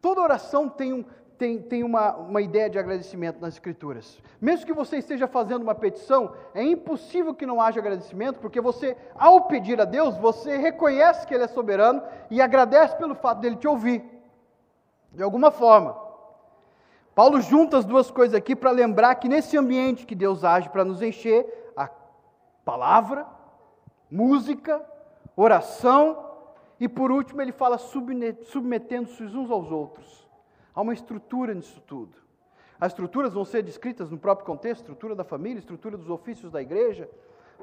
Toda 0.01 0.21
oração 0.21 0.67
tem, 0.67 0.91
um, 0.91 1.05
tem, 1.37 1.61
tem 1.61 1.83
uma, 1.83 2.15
uma 2.15 2.41
ideia 2.41 2.67
de 2.67 2.79
agradecimento 2.79 3.39
nas 3.39 3.53
Escrituras. 3.53 4.19
Mesmo 4.39 4.65
que 4.65 4.73
você 4.73 4.97
esteja 4.97 5.27
fazendo 5.27 5.61
uma 5.61 5.75
petição, 5.75 6.33
é 6.55 6.63
impossível 6.63 7.35
que 7.35 7.45
não 7.45 7.61
haja 7.61 7.79
agradecimento, 7.79 8.39
porque 8.39 8.59
você, 8.59 8.97
ao 9.13 9.45
pedir 9.45 9.79
a 9.79 9.85
Deus, 9.85 10.17
você 10.17 10.57
reconhece 10.57 11.27
que 11.27 11.33
Ele 11.35 11.43
é 11.43 11.47
soberano 11.47 12.01
e 12.31 12.41
agradece 12.41 12.95
pelo 12.95 13.13
fato 13.13 13.39
dele 13.39 13.57
te 13.57 13.67
ouvir, 13.67 14.03
de 15.11 15.21
alguma 15.21 15.51
forma. 15.51 16.10
Paulo 17.21 17.39
junta 17.39 17.77
as 17.77 17.85
duas 17.85 18.09
coisas 18.09 18.33
aqui 18.33 18.55
para 18.55 18.71
lembrar 18.71 19.13
que 19.13 19.29
nesse 19.29 19.55
ambiente 19.55 20.07
que 20.07 20.15
Deus 20.15 20.43
age 20.43 20.67
para 20.69 20.83
nos 20.83 21.03
encher, 21.03 21.71
a 21.77 21.87
palavra, 22.65 23.27
música, 24.09 24.83
oração, 25.35 26.31
e 26.79 26.89
por 26.89 27.11
último 27.11 27.39
ele 27.39 27.51
fala 27.51 27.77
submetendo-se 27.77 29.21
uns 29.21 29.51
aos 29.51 29.69
outros. 29.71 30.27
Há 30.73 30.81
uma 30.81 30.95
estrutura 30.95 31.53
nisso 31.53 31.79
tudo. 31.81 32.17
As 32.79 32.91
estruturas 32.91 33.35
vão 33.35 33.45
ser 33.45 33.61
descritas 33.61 34.09
no 34.09 34.17
próprio 34.17 34.47
contexto, 34.47 34.81
estrutura 34.81 35.13
da 35.13 35.23
família, 35.23 35.59
estrutura 35.59 35.97
dos 35.97 36.09
ofícios 36.09 36.51
da 36.51 36.59
igreja, 36.59 37.07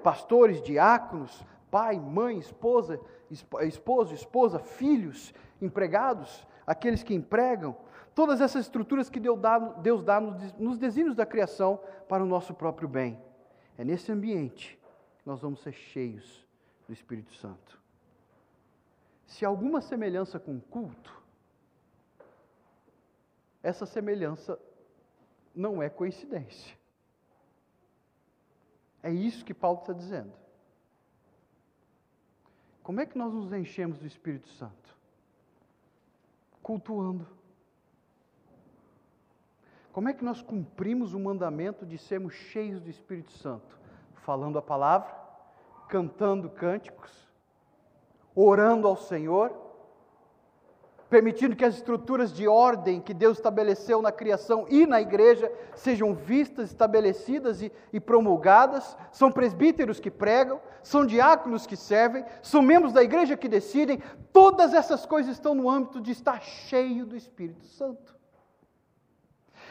pastores, 0.05 0.62
diáconos, 0.62 1.44
pai, 1.68 1.99
mãe, 1.99 2.38
esposa, 2.38 3.01
esposo, 3.29 4.14
esposa, 4.14 4.61
filhos, 4.61 5.35
empregados, 5.61 6.47
aqueles 6.64 7.03
que 7.03 7.12
empregam, 7.12 7.75
todas 8.18 8.40
essas 8.40 8.62
estruturas 8.62 9.09
que 9.09 9.20
Deus 9.20 9.38
dá, 9.38 9.61
Deus 9.61 10.02
dá 10.02 10.20
nos 10.20 10.76
desígnios 10.76 11.14
da 11.14 11.24
criação 11.24 11.81
para 12.09 12.20
o 12.20 12.26
nosso 12.26 12.52
próprio 12.52 12.88
bem. 12.88 13.16
É 13.76 13.85
nesse 13.85 14.11
ambiente 14.11 14.76
que 15.18 15.24
nós 15.24 15.40
vamos 15.40 15.62
ser 15.62 15.70
cheios 15.70 16.44
do 16.88 16.92
Espírito 16.92 17.33
Santo. 17.35 17.81
Se 19.24 19.44
há 19.44 19.48
alguma 19.48 19.81
semelhança 19.81 20.37
com 20.40 20.57
o 20.57 20.61
culto, 20.61 21.16
essa 23.62 23.87
semelhança 23.87 24.59
não 25.54 25.81
é 25.81 25.88
coincidência. 25.88 26.76
É 29.00 29.12
isso 29.12 29.44
que 29.44 29.54
Paulo 29.54 29.78
está 29.78 29.92
dizendo. 29.92 30.33
Como 32.83 33.00
é 33.00 33.07
que 33.07 33.16
nós 33.16 33.33
nos 33.33 33.52
enchemos 33.52 33.96
do 33.96 34.09
Espírito 34.09 34.48
Santo? 34.48 34.98
Cultuando. 36.61 37.38
Como 39.92 40.09
é 40.09 40.12
que 40.12 40.24
nós 40.24 40.42
cumprimos 40.42 41.14
o 41.14 41.18
mandamento 41.18 41.85
de 41.85 41.98
sermos 41.98 42.35
cheios 42.35 42.81
do 42.81 42.90
Espírito 42.90 43.33
Santo? 43.33 43.79
Falando 44.16 44.59
a 44.59 44.62
palavra, 44.62 45.14
cantando 45.88 46.51
cânticos, 46.51 47.29
orando 48.35 48.87
ao 48.87 48.96
Senhor 48.96 49.68
permitindo 51.09 51.57
que 51.57 51.64
as 51.64 51.77
estruturas 51.77 52.33
de 52.33 52.46
ordem 52.46 53.01
que 53.01 53.14
Deus 53.14 53.38
estabeleceu 53.38 54.03
na 54.03 54.12
criação 54.12 54.66
e 54.68 54.87
na 54.87 55.01
igreja 55.01 55.51
sejam 55.74 56.14
vistas, 56.14 56.70
estabelecidas 56.70 57.62
e, 57.62 57.72
e, 57.92 57.98
promulgadas. 57.98 58.96
São 59.11 59.33
presbíteros 59.33 59.98
que 59.98 60.11
pregam, 60.11 60.61
são 60.83 61.07
diáconos 61.07 61.66
que 61.66 61.77
servem, 61.77 62.24
são 62.42 62.61
membros 62.61 62.92
da 62.92 63.03
igreja 63.03 63.37
que 63.37 63.48
decidem. 63.48 64.03
Todas 64.33 64.74
essas 64.74 65.07
coisas 65.07 65.33
estão 65.33 65.55
no 65.55 65.70
âmbito 65.70 66.01
de 66.01 66.12
estar 66.12 66.40
cheio 66.42 67.07
do 67.07 67.16
Espírito 67.16 67.64
Santo. 67.66 68.17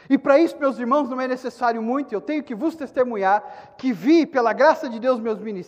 E 0.08 0.16
para 0.16 0.38
isso, 0.38 0.58
meus 0.58 0.78
irmãos, 0.78 1.08
não 1.08 1.20
é 1.20 1.28
necessário 1.28 1.82
muito, 1.82 2.14
eu 2.14 2.20
tenho 2.20 2.42
que 2.42 2.54
vos 2.54 2.74
testemunhar 2.74 3.74
que 3.76 3.92
vi, 3.92 4.24
pela 4.24 4.52
graça 4.52 4.88
de 4.88 4.98
Deus 4.98 5.20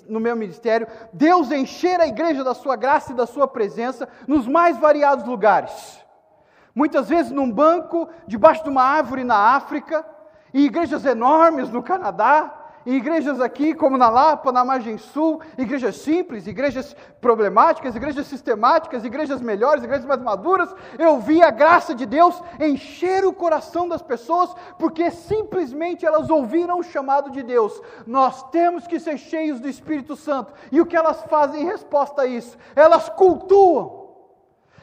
no 0.09 0.21
meu 0.21 0.35
ministério, 0.35 0.87
Deus 1.13 1.51
encher 1.51 2.01
a 2.01 2.07
igreja 2.07 2.43
da 2.43 2.55
sua 2.55 2.75
graça 2.75 3.13
e 3.13 3.15
da 3.15 3.27
sua 3.27 3.47
presença 3.47 4.09
nos 4.27 4.47
mais 4.47 4.79
variados 4.79 5.27
lugares. 5.27 6.01
Muitas 6.75 7.09
vezes 7.09 7.31
num 7.33 7.51
banco, 7.51 8.09
debaixo 8.27 8.63
de 8.63 8.71
uma 8.71 8.83
árvore 8.83 9.25
na 9.25 9.37
África, 9.37 10.07
e 10.55 10.65
igrejas 10.65 11.05
enormes 11.05 11.71
no 11.71 11.83
Canadá, 11.83 12.60
em 12.87 12.95
igrejas 12.95 13.41
aqui, 13.41 13.75
como 13.75 13.99
na 13.99 14.09
Lapa, 14.09 14.51
na 14.51 14.65
Margem 14.65 14.97
Sul, 14.97 15.41
igrejas 15.59 15.97
simples, 15.97 16.47
igrejas 16.47 16.97
problemáticas, 17.21 17.95
igrejas 17.95 18.27
sistemáticas, 18.27 19.05
igrejas 19.05 19.41
melhores, 19.41 19.85
igrejas 19.85 20.07
mais 20.07 20.21
maduras, 20.21 20.75
eu 20.99 21.21
vi 21.21 21.43
a 21.43 21.51
graça 21.51 21.95
de 21.95 22.07
Deus 22.07 22.43
encher 22.59 23.25
o 23.25 23.33
coração 23.33 23.87
das 23.87 24.01
pessoas, 24.01 24.55
porque 24.79 25.11
simplesmente 25.11 26.07
elas 26.07 26.31
ouviram 26.31 26.79
o 26.79 26.83
chamado 26.83 27.31
de 27.31 27.43
Deus. 27.43 27.81
Nós 28.07 28.43
temos 28.51 28.87
que 28.87 28.99
ser 28.99 29.19
cheios 29.19 29.61
do 29.61 29.69
Espírito 29.69 30.17
Santo. 30.17 30.53
E 30.73 30.81
o 30.81 30.87
que 30.87 30.97
elas 30.97 31.23
fazem 31.25 31.63
em 31.63 31.67
resposta 31.67 32.23
a 32.23 32.27
isso? 32.27 32.57
Elas 32.75 33.09
cultuam, 33.11 34.09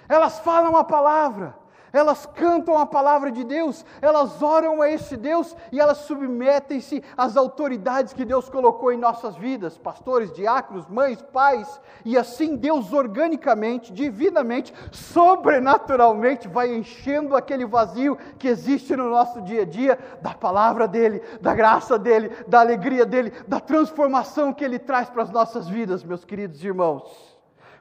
elas 0.07 0.39
falam 0.39 0.75
a 0.77 0.83
palavra 0.83 1.66
elas 1.91 2.25
cantam 2.25 2.77
a 2.77 2.85
palavra 2.85 3.31
de 3.31 3.43
Deus, 3.43 3.85
elas 4.01 4.41
oram 4.41 4.81
a 4.81 4.89
esse 4.89 5.15
Deus 5.15 5.55
e 5.71 5.79
elas 5.79 5.99
submetem-se 5.99 7.03
às 7.15 7.37
autoridades 7.37 8.13
que 8.13 8.25
Deus 8.25 8.49
colocou 8.49 8.91
em 8.91 8.97
nossas 8.97 9.35
vidas, 9.35 9.77
pastores, 9.77 10.31
diáconos, 10.31 10.87
mães, 10.87 11.21
pais, 11.21 11.79
e 12.03 12.17
assim 12.17 12.55
Deus 12.55 12.91
organicamente, 12.91 13.93
divinamente, 13.93 14.73
sobrenaturalmente 14.91 16.47
vai 16.47 16.75
enchendo 16.75 17.35
aquele 17.35 17.65
vazio 17.65 18.17
que 18.37 18.47
existe 18.47 18.95
no 18.95 19.09
nosso 19.09 19.41
dia 19.41 19.61
a 19.61 19.65
dia 19.65 19.97
da 20.21 20.33
palavra 20.33 20.87
dele, 20.87 21.21
da 21.41 21.55
graça 21.55 21.97
dele, 21.97 22.31
da 22.47 22.59
alegria 22.59 23.05
dele, 23.05 23.31
da 23.47 23.59
transformação 23.59 24.53
que 24.53 24.63
ele 24.63 24.79
traz 24.79 25.09
para 25.09 25.23
as 25.23 25.31
nossas 25.31 25.67
vidas, 25.67 26.03
meus 26.03 26.25
queridos 26.25 26.63
irmãos. 26.63 27.37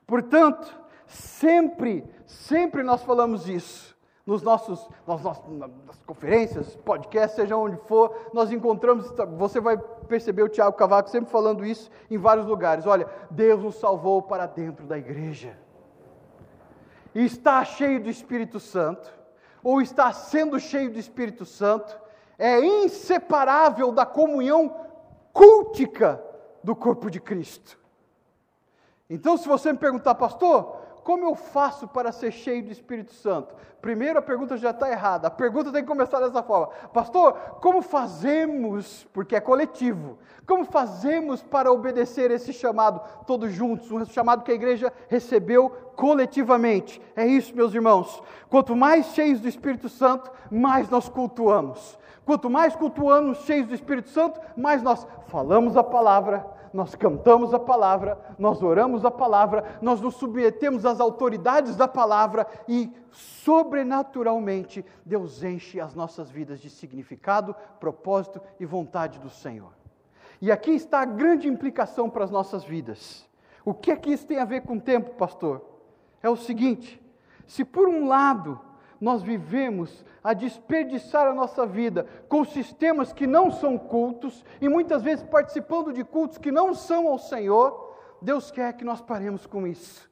Portanto, 0.07 0.73
sempre, 1.07 2.05
sempre 2.25 2.83
nós 2.83 3.03
falamos 3.03 3.49
isso 3.49 3.96
nos 4.27 4.43
nossos, 4.43 4.89
nas, 5.07 5.23
nas 5.23 6.03
conferências, 6.05 6.75
podcasts, 6.77 7.37
seja 7.37 7.57
onde 7.57 7.77
for, 7.87 8.13
nós 8.33 8.51
encontramos, 8.51 9.09
você 9.39 9.61
vai 9.61 9.79
perceber 9.79 10.43
o 10.43 10.49
Tiago 10.49 10.77
Cavaco 10.77 11.09
sempre 11.09 11.31
falando 11.31 11.65
isso 11.65 11.89
em 12.11 12.19
vários 12.19 12.45
lugares. 12.47 12.87
Olha, 12.87 13.09
Deus 13.31 13.63
nos 13.63 13.77
salvou 13.77 14.21
para 14.21 14.47
dentro 14.47 14.85
da 14.85 14.99
igreja. 14.99 15.57
E 17.15 17.25
está 17.25 17.65
cheio 17.65 18.03
do 18.03 18.11
Espírito 18.11 18.59
Santo, 18.59 19.09
ou 19.63 19.81
está 19.81 20.13
sendo 20.13 20.59
cheio 20.59 20.93
do 20.93 20.99
Espírito 20.99 21.45
Santo, 21.45 21.97
é 22.37 22.59
inseparável 22.59 23.93
da 23.93 24.05
comunhão 24.05 24.75
cultica 25.33 26.23
do 26.65 26.75
corpo 26.75 27.11
de 27.11 27.21
Cristo. 27.21 27.79
Então, 29.09 29.37
se 29.37 29.47
você 29.47 29.73
me 29.73 29.79
perguntar, 29.79 30.17
pastor, 30.17 30.76
como 31.07 31.25
eu 31.25 31.37
faço 31.37 31.87
para 31.87 32.11
ser 32.11 32.33
cheio 32.33 32.65
do 32.65 32.73
Espírito 32.73 33.15
Santo? 33.15 33.55
Primeiro, 33.81 34.19
a 34.19 34.23
pergunta 34.23 34.57
já 34.57 34.71
está 34.71 34.91
errada. 34.91 35.29
A 35.29 35.31
pergunta 35.31 35.71
tem 35.71 35.83
que 35.83 35.87
começar 35.87 36.19
dessa 36.19 36.43
forma: 36.43 36.67
Pastor, 36.93 37.35
como 37.63 37.81
fazemos, 37.81 39.07
porque 39.13 39.37
é 39.37 39.41
coletivo, 39.41 40.19
como 40.45 40.65
fazemos 40.65 41.45
para 41.45 41.71
obedecer 41.71 42.33
esse 42.33 42.53
chamado 42.53 43.01
todos 43.25 43.53
juntos, 43.53 43.89
um 43.93 44.05
chamado 44.05 44.43
que 44.43 44.51
a 44.51 44.57
igreja 44.57 44.93
recebeu 45.07 45.71
coletivamente? 45.95 47.01
É 47.15 47.25
isso, 47.25 47.55
meus 47.55 47.73
irmãos. 47.73 48.21
Quanto 48.51 48.75
mais 48.75 49.07
cheios 49.15 49.39
do 49.39 49.47
Espírito 49.47 49.89
Santo, 49.89 50.29
mais 50.51 50.91
nós 50.91 51.09
cultuamos. 51.09 51.97
Quanto 52.25 52.51
mais 52.51 52.75
cultuamos 52.75 53.39
cheios 53.45 53.69
do 53.69 53.75
Espírito 53.77 54.09
Santo, 54.09 54.41
mais 54.57 54.83
nós 54.83 55.07
falamos 55.29 55.77
a 55.77 55.85
palavra, 55.85 56.45
nós 56.77 56.95
cantamos 56.95 57.55
a 57.55 57.59
palavra, 57.59 58.19
nós 58.39 58.63
oramos 58.63 59.03
a 59.07 59.11
palavra, 59.11 59.79
nós 59.81 59.99
nos 59.99 60.17
submetemos 60.17 60.85
às 60.85 61.01
autoridades 61.01 61.75
da 61.75 61.89
palavra 61.89 62.47
e, 62.69 62.93
sobrenaturalmente, 63.11 64.85
Deus 65.03 65.43
enche 65.43 65.81
as 65.81 65.95
nossas 65.95 66.31
vidas 66.31 66.61
de 66.61 66.69
significado, 66.69 67.57
propósito 67.81 68.43
e 68.61 68.67
vontade 68.67 69.19
do 69.19 69.31
Senhor. 69.31 69.73
E 70.39 70.53
aqui 70.53 70.73
está 70.73 71.01
a 71.01 71.07
grande 71.07 71.49
implicação 71.49 72.11
para 72.11 72.25
as 72.25 72.31
nossas 72.31 72.63
vidas. 72.63 73.27
O 73.65 73.73
que 73.73 73.91
é 73.91 73.97
que 73.97 74.13
isso 74.13 74.27
tem 74.27 74.39
a 74.39 74.45
ver 74.45 74.61
com 74.61 74.77
o 74.77 74.81
tempo, 74.81 75.15
pastor? 75.15 75.65
É 76.23 76.29
o 76.29 76.37
seguinte: 76.37 77.03
se 77.47 77.65
por 77.65 77.89
um 77.89 78.07
lado 78.07 78.61
nós 79.01 79.23
vivemos 79.23 80.05
a 80.23 80.33
desperdiçar 80.33 81.27
a 81.27 81.35
nossa 81.35 81.67
vida 81.67 82.07
com 82.29 82.45
sistemas 82.45 83.13
que 83.13 83.27
não 83.27 83.51
são 83.51 83.79
cultos 83.79 84.45
e 84.61 84.69
muitas 84.69 85.03
vezes 85.03 85.25
participando 85.25 85.93
de 85.93 86.03
cultos 86.05 86.39
que 86.39 86.51
não 86.51 86.75
são 86.75 87.09
ao 87.09 87.19
Senhor, 87.19 87.95
Deus 88.21 88.51
quer 88.51 88.73
que 88.73 88.85
nós 88.85 89.01
paremos 89.01 89.47
com 89.47 89.67
isso. 89.67 90.11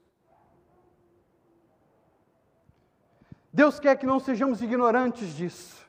Deus 3.53 3.79
quer 3.79 3.97
que 3.97 4.07
não 4.07 4.19
sejamos 4.19 4.61
ignorantes 4.63 5.35
disso. 5.35 5.85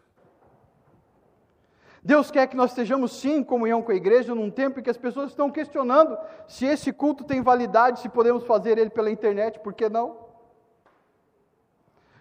Deus 2.04 2.30
quer 2.30 2.46
que 2.46 2.56
nós 2.56 2.70
estejamos 2.70 3.20
sim 3.20 3.38
em 3.38 3.44
comunhão 3.44 3.82
com 3.82 3.92
a 3.92 3.96
igreja 3.96 4.36
num 4.36 4.52
tempo 4.52 4.80
em 4.80 4.84
que 4.84 4.92
as 4.92 4.98
pessoas 4.98 5.32
estão 5.32 5.50
questionando 5.50 6.16
se 6.48 6.64
esse 6.64 6.94
culto 6.94 7.24
tem 7.24 7.42
validade, 7.42 8.00
se 8.00 8.08
podemos 8.08 8.44
fazer 8.44 8.78
ele 8.78 8.92
pela 8.92 9.10
internet, 9.10 9.60
por 9.60 9.74
que 9.74 9.90
não? 9.90 10.25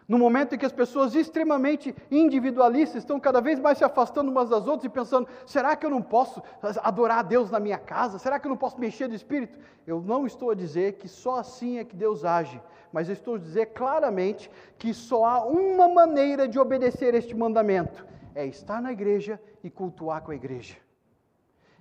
No 0.06 0.18
momento 0.18 0.54
em 0.54 0.58
que 0.58 0.66
as 0.66 0.72
pessoas 0.72 1.14
extremamente 1.14 1.94
individualistas 2.10 3.02
estão 3.02 3.18
cada 3.18 3.40
vez 3.40 3.58
mais 3.58 3.78
se 3.78 3.84
afastando 3.84 4.30
umas 4.30 4.50
das 4.50 4.66
outras 4.66 4.84
e 4.84 4.88
pensando: 4.88 5.26
será 5.46 5.74
que 5.74 5.86
eu 5.86 5.90
não 5.90 6.02
posso 6.02 6.42
adorar 6.82 7.20
a 7.20 7.22
Deus 7.22 7.50
na 7.50 7.58
minha 7.58 7.78
casa? 7.78 8.18
Será 8.18 8.38
que 8.38 8.46
eu 8.46 8.50
não 8.50 8.56
posso 8.56 8.78
mexer 8.78 9.08
do 9.08 9.14
Espírito? 9.14 9.58
Eu 9.86 10.02
não 10.02 10.26
estou 10.26 10.50
a 10.50 10.54
dizer 10.54 10.94
que 10.94 11.08
só 11.08 11.36
assim 11.36 11.78
é 11.78 11.84
que 11.84 11.96
Deus 11.96 12.22
age, 12.22 12.60
mas 12.92 13.08
eu 13.08 13.14
estou 13.14 13.36
a 13.36 13.38
dizer 13.38 13.66
claramente 13.66 14.50
que 14.78 14.92
só 14.92 15.24
há 15.24 15.44
uma 15.46 15.88
maneira 15.88 16.46
de 16.46 16.58
obedecer 16.58 17.14
este 17.14 17.34
mandamento: 17.34 18.06
é 18.34 18.46
estar 18.46 18.82
na 18.82 18.92
igreja 18.92 19.40
e 19.62 19.70
cultuar 19.70 20.20
com 20.20 20.32
a 20.32 20.34
igreja. 20.34 20.76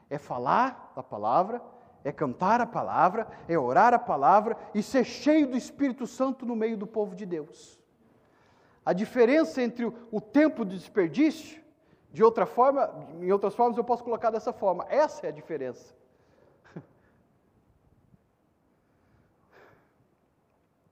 É 0.10 0.18
falar 0.18 0.94
a 0.96 1.04
palavra, 1.04 1.62
é 2.06 2.12
cantar 2.12 2.62
a 2.62 2.66
palavra, 2.66 3.28
é 3.50 3.60
orar 3.60 3.94
a 3.94 4.00
palavra 4.00 4.56
e 4.74 4.82
ser 4.82 5.04
cheio 5.04 5.46
do 5.46 5.58
Espírito 5.58 6.08
Santo 6.08 6.46
no 6.46 6.56
meio 6.56 6.78
do 6.78 6.88
povo 6.88 7.16
de 7.16 7.26
Deus. 7.26 7.83
A 8.86 8.92
diferença 8.92 9.62
entre 9.62 9.86
o 9.86 10.20
tempo 10.20 10.66
de 10.66 10.78
desperdício, 10.78 11.64
de 12.12 12.24
outra 12.24 12.46
forma, 12.46 13.08
em 13.22 13.32
outras 13.32 13.56
formas 13.56 13.78
eu 13.78 13.84
posso 13.84 14.04
colocar 14.04 14.30
dessa 14.30 14.52
forma. 14.52 14.86
Essa 14.90 15.28
é 15.28 15.30
a 15.30 15.34
diferença. 15.34 15.96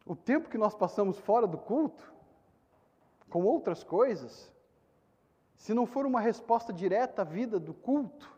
O 0.06 0.16
tempo 0.16 0.50
que 0.50 0.58
nós 0.58 0.76
passamos 0.76 1.18
fora 1.20 1.48
do 1.48 1.58
culto, 1.58 2.12
com 3.30 3.44
outras 3.44 3.82
coisas, 3.82 4.52
se 5.56 5.74
não 5.74 5.86
for 5.86 6.06
uma 6.06 6.20
resposta 6.20 6.74
direta 6.74 7.22
à 7.22 7.26
vida 7.26 7.60
do 7.60 7.74
culto, 7.74 8.30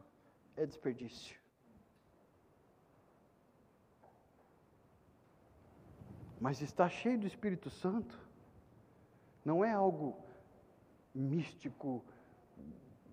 é 0.55 0.65
desperdício. 0.65 1.35
Mas 6.39 6.61
está 6.61 6.89
cheio 6.89 7.17
do 7.17 7.25
Espírito 7.25 7.69
Santo, 7.69 8.19
não 9.43 9.63
é 9.63 9.71
algo 9.71 10.15
místico, 11.13 12.03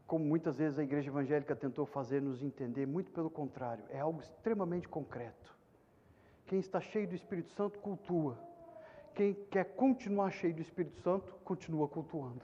como 0.06 0.24
muitas 0.24 0.56
vezes 0.56 0.78
a 0.78 0.82
igreja 0.82 1.10
evangélica 1.10 1.54
tentou 1.54 1.86
fazer 1.86 2.20
nos 2.20 2.42
entender, 2.42 2.86
muito 2.86 3.10
pelo 3.10 3.30
contrário, 3.30 3.84
é 3.90 4.00
algo 4.00 4.20
extremamente 4.20 4.88
concreto. 4.88 5.56
Quem 6.46 6.58
está 6.58 6.80
cheio 6.80 7.06
do 7.06 7.14
Espírito 7.14 7.50
Santo 7.50 7.78
cultua. 7.78 8.36
Quem 9.14 9.34
quer 9.34 9.64
continuar 9.76 10.30
cheio 10.30 10.54
do 10.54 10.62
Espírito 10.62 10.96
Santo, 11.00 11.32
continua 11.44 11.86
cultuando. 11.88 12.42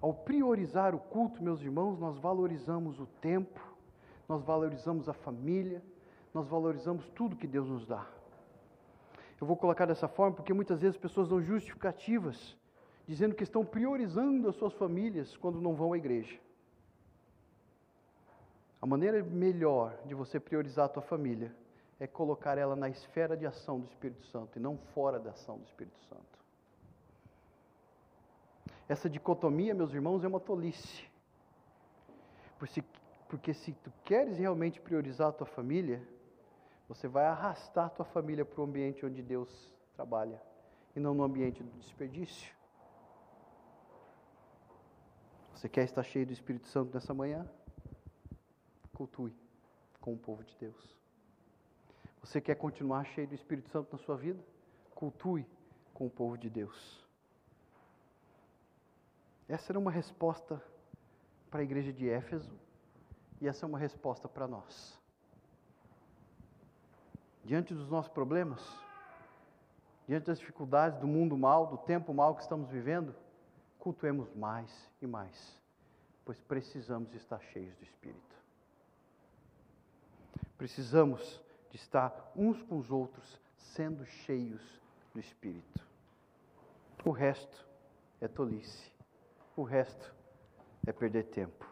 Ao 0.00 0.14
priorizar 0.14 0.94
o 0.94 0.98
culto, 0.98 1.42
meus 1.42 1.60
irmãos, 1.60 1.98
nós 1.98 2.18
valorizamos 2.18 2.98
o 2.98 3.06
tempo, 3.06 3.60
nós 4.28 4.42
valorizamos 4.42 5.08
a 5.08 5.12
família, 5.12 5.82
nós 6.32 6.48
valorizamos 6.48 7.08
tudo 7.10 7.36
que 7.36 7.46
Deus 7.46 7.68
nos 7.68 7.86
dá. 7.86 8.06
Eu 9.40 9.46
vou 9.46 9.56
colocar 9.56 9.86
dessa 9.86 10.06
forma 10.06 10.36
porque 10.36 10.52
muitas 10.52 10.80
vezes 10.80 10.96
as 10.96 11.00
pessoas 11.00 11.28
dão 11.28 11.40
justificativas, 11.40 12.56
dizendo 13.06 13.34
que 13.34 13.42
estão 13.42 13.64
priorizando 13.64 14.48
as 14.48 14.56
suas 14.56 14.74
famílias 14.74 15.36
quando 15.36 15.60
não 15.60 15.74
vão 15.74 15.92
à 15.94 15.98
igreja. 15.98 16.38
A 18.82 18.86
maneira 18.86 19.22
melhor 19.22 19.98
de 20.04 20.14
você 20.14 20.38
priorizar 20.38 20.86
a 20.86 20.88
tua 20.88 21.02
família 21.02 21.54
é 21.98 22.06
colocar 22.06 22.56
ela 22.56 22.74
na 22.76 22.88
esfera 22.88 23.36
de 23.36 23.46
ação 23.46 23.80
do 23.80 23.86
Espírito 23.86 24.24
Santo 24.26 24.58
e 24.58 24.60
não 24.60 24.78
fora 24.94 25.18
da 25.18 25.30
ação 25.30 25.58
do 25.58 25.64
Espírito 25.64 25.98
Santo. 26.08 26.38
Essa 28.88 29.08
dicotomia, 29.08 29.74
meus 29.74 29.92
irmãos, 29.92 30.24
é 30.24 30.28
uma 30.28 30.40
tolice. 30.40 31.04
Porque 33.28 33.54
se 33.54 33.72
tu 33.72 33.92
queres 34.04 34.38
realmente 34.38 34.80
priorizar 34.80 35.28
a 35.28 35.32
tua 35.32 35.46
família, 35.46 36.02
você 36.90 37.06
vai 37.06 37.24
arrastar 37.24 37.88
tua 37.90 38.04
família 38.04 38.44
para 38.44 38.60
o 38.60 38.64
ambiente 38.64 39.06
onde 39.06 39.22
Deus 39.22 39.72
trabalha 39.94 40.42
e 40.96 40.98
não 40.98 41.14
no 41.14 41.22
ambiente 41.22 41.62
do 41.62 41.70
desperdício. 41.78 42.52
Você 45.54 45.68
quer 45.68 45.84
estar 45.84 46.02
cheio 46.02 46.26
do 46.26 46.32
Espírito 46.32 46.66
Santo 46.66 46.92
nessa 46.92 47.14
manhã? 47.14 47.48
Cultue 48.92 49.32
com 50.00 50.14
o 50.14 50.18
povo 50.18 50.42
de 50.42 50.56
Deus. 50.56 50.98
Você 52.24 52.40
quer 52.40 52.56
continuar 52.56 53.04
cheio 53.04 53.28
do 53.28 53.36
Espírito 53.36 53.70
Santo 53.70 53.92
na 53.92 53.98
sua 54.02 54.16
vida? 54.16 54.44
Cultue 54.92 55.46
com 55.94 56.06
o 56.06 56.10
povo 56.10 56.36
de 56.36 56.50
Deus. 56.50 57.06
Essa 59.48 59.70
era 59.70 59.78
uma 59.78 59.92
resposta 59.92 60.60
para 61.52 61.60
a 61.60 61.62
igreja 61.62 61.92
de 61.92 62.08
Éfeso 62.08 62.58
e 63.40 63.46
essa 63.46 63.64
é 63.64 63.68
uma 63.68 63.78
resposta 63.78 64.28
para 64.28 64.48
nós. 64.48 64.99
Diante 67.44 67.74
dos 67.74 67.88
nossos 67.88 68.12
problemas, 68.12 68.60
diante 70.06 70.26
das 70.26 70.38
dificuldades 70.38 70.98
do 70.98 71.06
mundo 71.06 71.36
mal, 71.36 71.66
do 71.66 71.78
tempo 71.78 72.12
mal 72.12 72.34
que 72.34 72.42
estamos 72.42 72.68
vivendo, 72.68 73.14
cultuemos 73.78 74.32
mais 74.34 74.90
e 75.00 75.06
mais, 75.06 75.58
pois 76.24 76.40
precisamos 76.40 77.14
estar 77.14 77.40
cheios 77.40 77.74
do 77.76 77.84
Espírito. 77.84 78.36
Precisamos 80.58 81.42
de 81.70 81.76
estar 81.76 82.32
uns 82.36 82.62
com 82.62 82.76
os 82.76 82.90
outros, 82.90 83.40
sendo 83.56 84.04
cheios 84.04 84.60
do 85.14 85.20
Espírito. 85.20 85.86
O 87.04 87.10
resto 87.10 87.66
é 88.20 88.28
tolice. 88.28 88.92
O 89.56 89.62
resto 89.62 90.14
é 90.86 90.92
perder 90.92 91.24
tempo. 91.24 91.66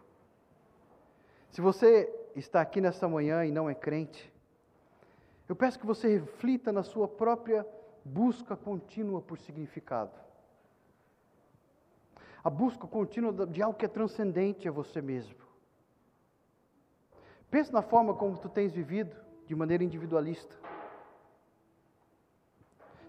Se 1.51 1.61
você 1.61 2.09
está 2.35 2.61
aqui 2.61 2.81
nesta 2.81 3.09
manhã 3.09 3.45
e 3.45 3.51
não 3.51 3.69
é 3.69 3.75
crente, 3.75 4.33
eu 5.49 5.57
peço 5.57 5.79
que 5.79 5.87
você 5.87 6.19
reflita 6.19 6.71
na 6.71 6.83
sua 6.83 7.09
própria 7.09 7.67
busca 8.05 8.57
contínua 8.57 9.23
por 9.23 9.39
significado. 9.39 10.13
A 12.45 12.51
busca 12.51 12.87
contínua 12.87 13.47
de 13.47 13.63
algo 13.63 13.79
que 13.79 13.85
é 13.85 13.89
transcendente 13.89 14.69
a 14.69 14.73
você 14.73 15.01
mesmo. 15.01 15.37
Pense 17.51 17.73
na 17.73 17.83
forma 17.83 18.15
como 18.15 18.37
tu 18.37 18.49
tens 18.49 18.73
vivido 18.73 19.17
de 19.47 19.55
maneira 19.55 19.83
individualista. 19.83 20.55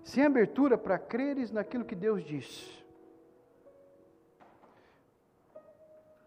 Sem 0.04 0.26
abertura 0.26 0.78
para 0.78 0.98
creres 0.98 1.52
naquilo 1.52 1.86
que 1.86 1.96
Deus 1.96 2.24
diz. 2.24 2.84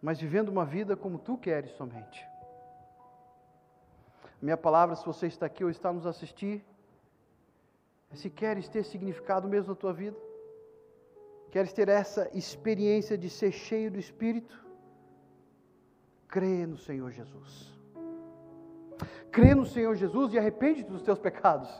Mas 0.01 0.21
vivendo 0.21 0.51
uma 0.51 0.65
vida 0.65 0.97
como 0.97 1.19
tu 1.19 1.39
queres 1.39 1.71
somente. 1.73 2.32
Minha 4.43 4.57
palavra, 4.57 4.97
se 4.97 5.07
você 5.07 5.29
está 5.29 5.47
aqui 5.47 5.63
ou 5.63 5.71
está 5.71 5.93
nos 5.93 6.05
assistir, 6.05 6.65
é 8.11 8.17
se 8.17 8.29
queres 8.29 8.69
ter 8.69 8.83
significado 8.83 9.49
mesmo 9.49 9.69
na 9.69 9.77
tua 9.77 9.93
vida, 9.93 10.17
queres 11.53 11.73
ter 11.73 11.89
essa 11.89 12.29
experiência 12.37 13.17
de 13.17 13.31
ser 13.31 13.53
cheio 13.53 13.89
do 13.89 14.01
Espírito, 14.01 14.67
crê 16.27 16.67
no 16.67 16.77
Senhor 16.77 17.13
Jesus. 17.13 17.73
Crê 19.31 19.55
no 19.55 19.65
Senhor 19.65 19.95
Jesus 19.95 20.35
e 20.35 20.39
arrepende 20.39 20.83
dos 20.83 21.03
teus 21.03 21.21
pecados. 21.21 21.71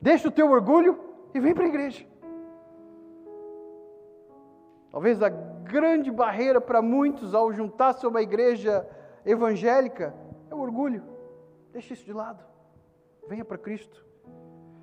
Deixa 0.00 0.28
o 0.28 0.32
teu 0.32 0.50
orgulho 0.50 0.98
e 1.34 1.40
vem 1.40 1.54
para 1.54 1.64
a 1.64 1.68
igreja. 1.68 2.06
Talvez 4.90 5.22
a 5.22 5.28
grande 5.28 6.10
barreira 6.10 6.58
para 6.58 6.80
muitos 6.80 7.34
ao 7.34 7.52
juntar-se 7.52 8.06
a 8.06 8.08
uma 8.08 8.22
igreja 8.22 8.88
evangélica 9.26 10.14
o 10.58 10.62
orgulho. 10.62 11.02
Deixa 11.72 11.94
isso 11.94 12.04
de 12.04 12.12
lado. 12.12 12.44
Venha 13.28 13.44
para 13.44 13.58
Cristo. 13.58 14.04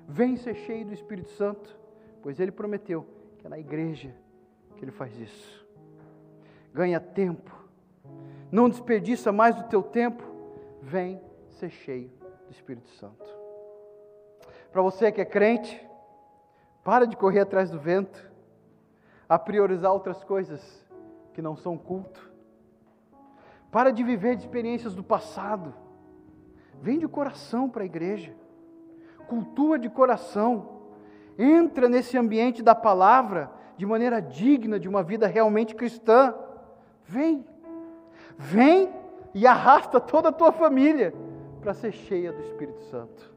Vem 0.08 0.36
ser 0.36 0.54
cheio 0.54 0.86
do 0.86 0.94
Espírito 0.94 1.30
Santo, 1.30 1.78
pois 2.22 2.38
Ele 2.38 2.52
prometeu 2.52 3.06
que 3.38 3.46
é 3.46 3.50
na 3.50 3.58
igreja 3.58 4.14
que 4.76 4.84
Ele 4.84 4.92
faz 4.92 5.18
isso. 5.18 5.66
Ganha 6.72 7.00
tempo. 7.00 7.50
Não 8.50 8.68
desperdiça 8.68 9.32
mais 9.32 9.56
do 9.56 9.64
teu 9.64 9.82
tempo. 9.82 10.22
Vem 10.80 11.20
ser 11.50 11.70
cheio 11.70 12.10
do 12.46 12.52
Espírito 12.52 12.88
Santo. 12.90 13.24
Para 14.70 14.82
você 14.82 15.10
que 15.10 15.20
é 15.20 15.24
crente, 15.24 15.84
para 16.84 17.06
de 17.06 17.16
correr 17.16 17.40
atrás 17.40 17.70
do 17.70 17.80
vento, 17.80 18.30
a 19.28 19.38
priorizar 19.38 19.92
outras 19.92 20.22
coisas 20.22 20.86
que 21.32 21.42
não 21.42 21.56
são 21.56 21.76
culto 21.76 22.25
para 23.76 23.92
de 23.92 24.02
viver 24.02 24.36
de 24.36 24.40
experiências 24.40 24.94
do 24.94 25.04
passado. 25.04 25.74
Vem 26.80 26.98
de 26.98 27.06
coração 27.06 27.68
para 27.68 27.82
a 27.82 27.84
igreja. 27.84 28.34
Cultua 29.28 29.78
de 29.78 29.90
coração. 29.90 30.80
Entra 31.38 31.86
nesse 31.86 32.16
ambiente 32.16 32.62
da 32.62 32.74
palavra 32.74 33.52
de 33.76 33.84
maneira 33.84 34.22
digna 34.22 34.80
de 34.80 34.88
uma 34.88 35.02
vida 35.02 35.26
realmente 35.26 35.74
cristã. 35.74 36.34
Vem. 37.04 37.46
Vem 38.38 38.90
e 39.34 39.46
arrasta 39.46 40.00
toda 40.00 40.30
a 40.30 40.32
tua 40.32 40.52
família 40.52 41.12
para 41.60 41.74
ser 41.74 41.92
cheia 41.92 42.32
do 42.32 42.40
Espírito 42.40 42.80
Santo. 42.84 43.30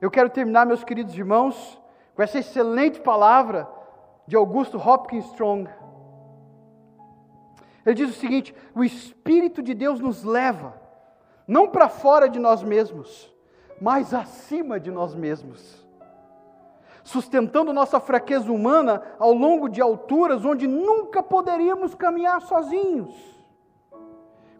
Eu 0.00 0.08
quero 0.08 0.30
terminar, 0.30 0.64
meus 0.64 0.84
queridos 0.84 1.18
irmãos, 1.18 1.82
com 2.14 2.22
essa 2.22 2.38
excelente 2.38 3.00
palavra 3.00 3.68
de 4.24 4.36
Augusto 4.36 4.78
Hopkins 4.78 5.24
Strong. 5.32 5.68
Ele 7.84 7.94
diz 7.94 8.10
o 8.10 8.20
seguinte: 8.20 8.54
o 8.74 8.84
Espírito 8.84 9.62
de 9.62 9.74
Deus 9.74 10.00
nos 10.00 10.24
leva, 10.24 10.74
não 11.46 11.68
para 11.68 11.88
fora 11.88 12.28
de 12.28 12.38
nós 12.38 12.62
mesmos, 12.62 13.32
mas 13.80 14.12
acima 14.12 14.78
de 14.78 14.90
nós 14.90 15.14
mesmos, 15.14 15.86
sustentando 17.02 17.72
nossa 17.72 18.00
fraqueza 18.00 18.50
humana 18.50 19.02
ao 19.18 19.32
longo 19.32 19.68
de 19.68 19.80
alturas 19.80 20.44
onde 20.44 20.66
nunca 20.66 21.22
poderíamos 21.22 21.94
caminhar 21.94 22.42
sozinhos, 22.42 23.14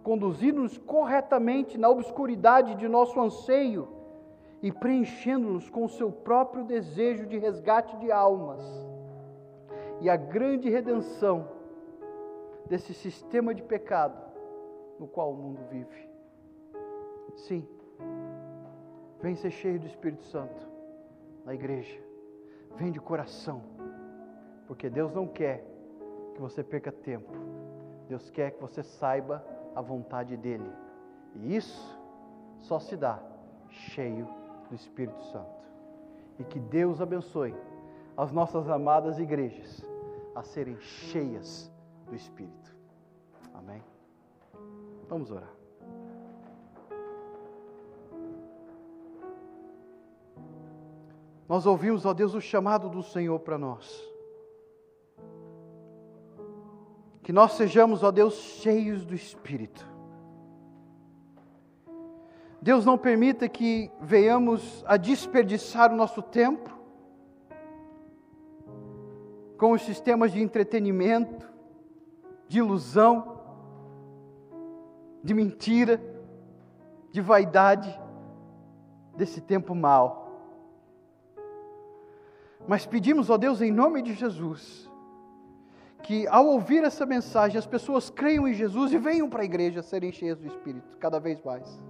conduzindo-nos 0.03 0.79
corretamente 0.79 1.77
na 1.77 1.89
obscuridade 1.89 2.75
de 2.77 2.89
nosso 2.89 3.21
anseio 3.21 3.89
e 4.63 4.73
preenchendo-nos 4.73 5.69
com 5.69 5.85
o 5.85 5.89
seu 5.89 6.11
próprio 6.11 6.65
desejo 6.65 7.27
de 7.27 7.39
resgate 7.39 7.97
de 7.99 8.11
almas. 8.11 8.63
E 10.01 10.09
a 10.09 10.17
grande 10.17 10.71
redenção 10.71 11.58
desse 12.69 12.93
sistema 12.93 13.55
de 13.55 13.63
pecado 13.63 14.21
no 14.99 15.07
qual 15.07 15.33
o 15.33 15.37
mundo 15.37 15.61
vive. 15.71 16.09
Sim, 17.37 17.67
vem 19.21 19.35
ser 19.35 19.51
cheio 19.51 19.79
do 19.79 19.87
Espírito 19.87 20.25
Santo 20.25 20.67
na 21.45 21.55
igreja, 21.55 21.99
vem 22.77 22.91
de 22.91 23.01
coração, 23.01 23.63
porque 24.67 24.91
Deus 24.91 25.13
não 25.13 25.27
quer 25.27 25.65
que 26.35 26.41
você 26.41 26.63
perca 26.63 26.93
tempo, 26.93 27.33
Deus 28.09 28.29
quer 28.31 28.53
que 28.53 28.61
você 28.61 28.83
saiba 28.83 29.45
a 29.75 29.81
vontade 29.81 30.37
dEle, 30.37 30.71
e 31.37 31.57
isso 31.57 31.97
só 32.59 32.79
se 32.79 32.97
dá 32.97 33.23
cheio 33.69 34.29
do 34.69 34.75
Espírito 34.75 35.23
Santo. 35.25 35.59
E 36.39 36.45
que 36.45 36.59
Deus 36.59 37.01
abençoe 37.01 37.55
as 38.17 38.31
nossas 38.33 38.69
amadas 38.69 39.19
igrejas 39.19 39.85
a 40.35 40.43
serem 40.43 40.79
cheias 40.81 41.71
do 42.09 42.17
Espírito. 42.17 42.75
Amém? 43.55 43.83
Vamos 45.09 45.31
orar. 45.31 45.53
Nós 51.49 51.65
ouvimos, 51.65 52.05
ó 52.05 52.13
Deus, 52.13 52.35
o 52.35 52.41
chamado 52.41 52.91
do 52.91 53.03
Senhor 53.03 53.39
para 53.41 53.57
nós. 53.57 54.07
Que 57.23 57.33
nós 57.33 57.53
sejamos, 57.53 58.03
ó 58.03 58.11
Deus, 58.11 58.35
cheios 58.35 59.05
do 59.05 59.15
Espírito. 59.15 59.87
Deus 62.61 62.85
não 62.85 62.99
permita 62.99 63.49
que 63.49 63.91
venhamos 64.01 64.85
a 64.87 64.97
desperdiçar 64.97 65.93
o 65.93 65.97
nosso 65.97 66.21
tempo 66.21 66.77
com 69.57 69.73
os 69.73 69.83
sistemas 69.83 70.33
de 70.33 70.43
entretenimento, 70.43 71.49
de 72.49 72.59
ilusão, 72.59 73.39
de 75.23 75.35
mentira, 75.35 76.01
de 77.13 77.21
vaidade. 77.21 77.99
desse 79.17 79.41
tempo 79.41 79.75
mal. 79.75 80.29
Mas 82.69 82.87
pedimos, 82.87 83.29
ó 83.29 83.37
Deus, 83.37 83.61
em 83.61 83.73
nome 83.73 84.01
de 84.01 84.15
Jesus, 84.15 84.89
que 86.05 86.29
ao 86.29 86.47
ouvir 86.47 86.85
essa 86.85 87.05
mensagem 87.05 87.59
as 87.59 87.67
pessoas 87.67 88.11
creiam 88.11 88.47
em 88.47 88.55
Jesus 88.55 88.93
e 88.93 88.99
venham 88.99 89.29
para 89.29 89.43
a 89.43 89.45
igreja 89.45 89.83
serem 89.83 90.13
cheias 90.13 90.39
do 90.39 90.47
Espírito 90.47 90.97
cada 90.99 91.19
vez 91.19 91.43
mais. 91.43 91.83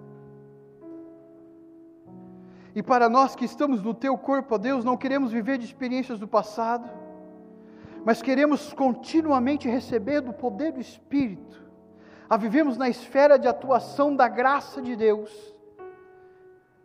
E 2.75 2.83
para 2.83 3.09
nós 3.11 3.37
que 3.37 3.45
estamos 3.45 3.83
no 3.83 3.93
teu 3.93 4.17
corpo, 4.17 4.55
ó 4.55 4.59
Deus, 4.59 4.85
não 4.85 4.97
queremos 4.97 5.31
viver 5.31 5.59
de 5.59 5.67
experiências 5.67 6.19
do 6.19 6.27
passado, 6.27 6.89
mas 8.09 8.23
queremos 8.23 8.73
continuamente 8.73 9.69
receber 9.69 10.23
do 10.23 10.33
poder 10.33 10.73
do 10.73 10.81
Espírito, 10.81 11.63
a 12.27 12.39
vivemos 12.39 12.79
na 12.79 12.89
esfera 12.89 13.39
de 13.39 13.47
atuação 13.47 14.17
da 14.17 14.27
graça 14.27 14.81
de 14.81 14.97
Deus, 14.97 15.55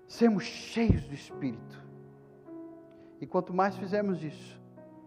sermos 0.05 0.43
cheios 0.43 1.05
do 1.05 1.13
Espírito. 1.13 1.81
E 3.21 3.25
quanto 3.25 3.53
mais 3.53 3.73
fizermos 3.77 4.21
isso, 4.21 4.61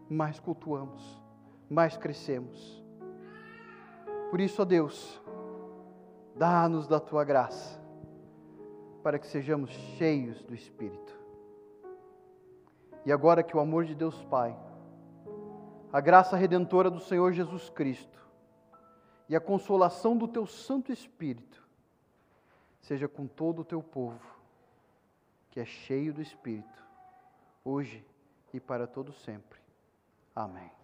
mais 0.09 0.41
cultuamos, 0.41 1.23
mais 1.69 1.99
crescemos. 1.99 2.83
Por 4.31 4.41
isso, 4.41 4.63
ó 4.63 4.65
Deus, 4.65 5.23
dá-nos 6.35 6.89
da 6.89 6.99
tua 6.99 7.25
graça, 7.25 7.79
para 9.03 9.19
que 9.19 9.27
sejamos 9.27 9.69
cheios 9.99 10.43
do 10.45 10.55
Espírito. 10.55 11.15
E 13.05 13.13
agora 13.13 13.43
que 13.43 13.55
o 13.55 13.61
amor 13.61 13.85
de 13.85 13.95
Deus 13.95 14.25
Pai, 14.31 14.57
a 15.93 16.01
graça 16.01 16.37
redentora 16.37 16.91
do 16.91 17.01
Senhor 17.01 17.33
Jesus 17.33 17.71
Cristo 17.71 18.27
e 19.29 19.37
a 19.37 19.41
consolação 19.41 20.17
do 20.17 20.29
teu 20.29 20.47
Santo 20.47 20.93
Espírito 20.93 21.67
seja 22.81 23.09
com 23.09 23.27
todo 23.27 23.63
o 23.63 23.65
teu 23.65 23.83
povo, 23.83 24.21
que 25.51 25.59
é 25.59 25.65
cheio 25.65 26.15
do 26.15 26.23
Espírito, 26.23 26.85
hoje 27.65 28.07
e 28.53 28.61
para 28.61 28.87
todo 28.87 29.13
sempre. 29.13 29.59
Amém. 30.35 30.76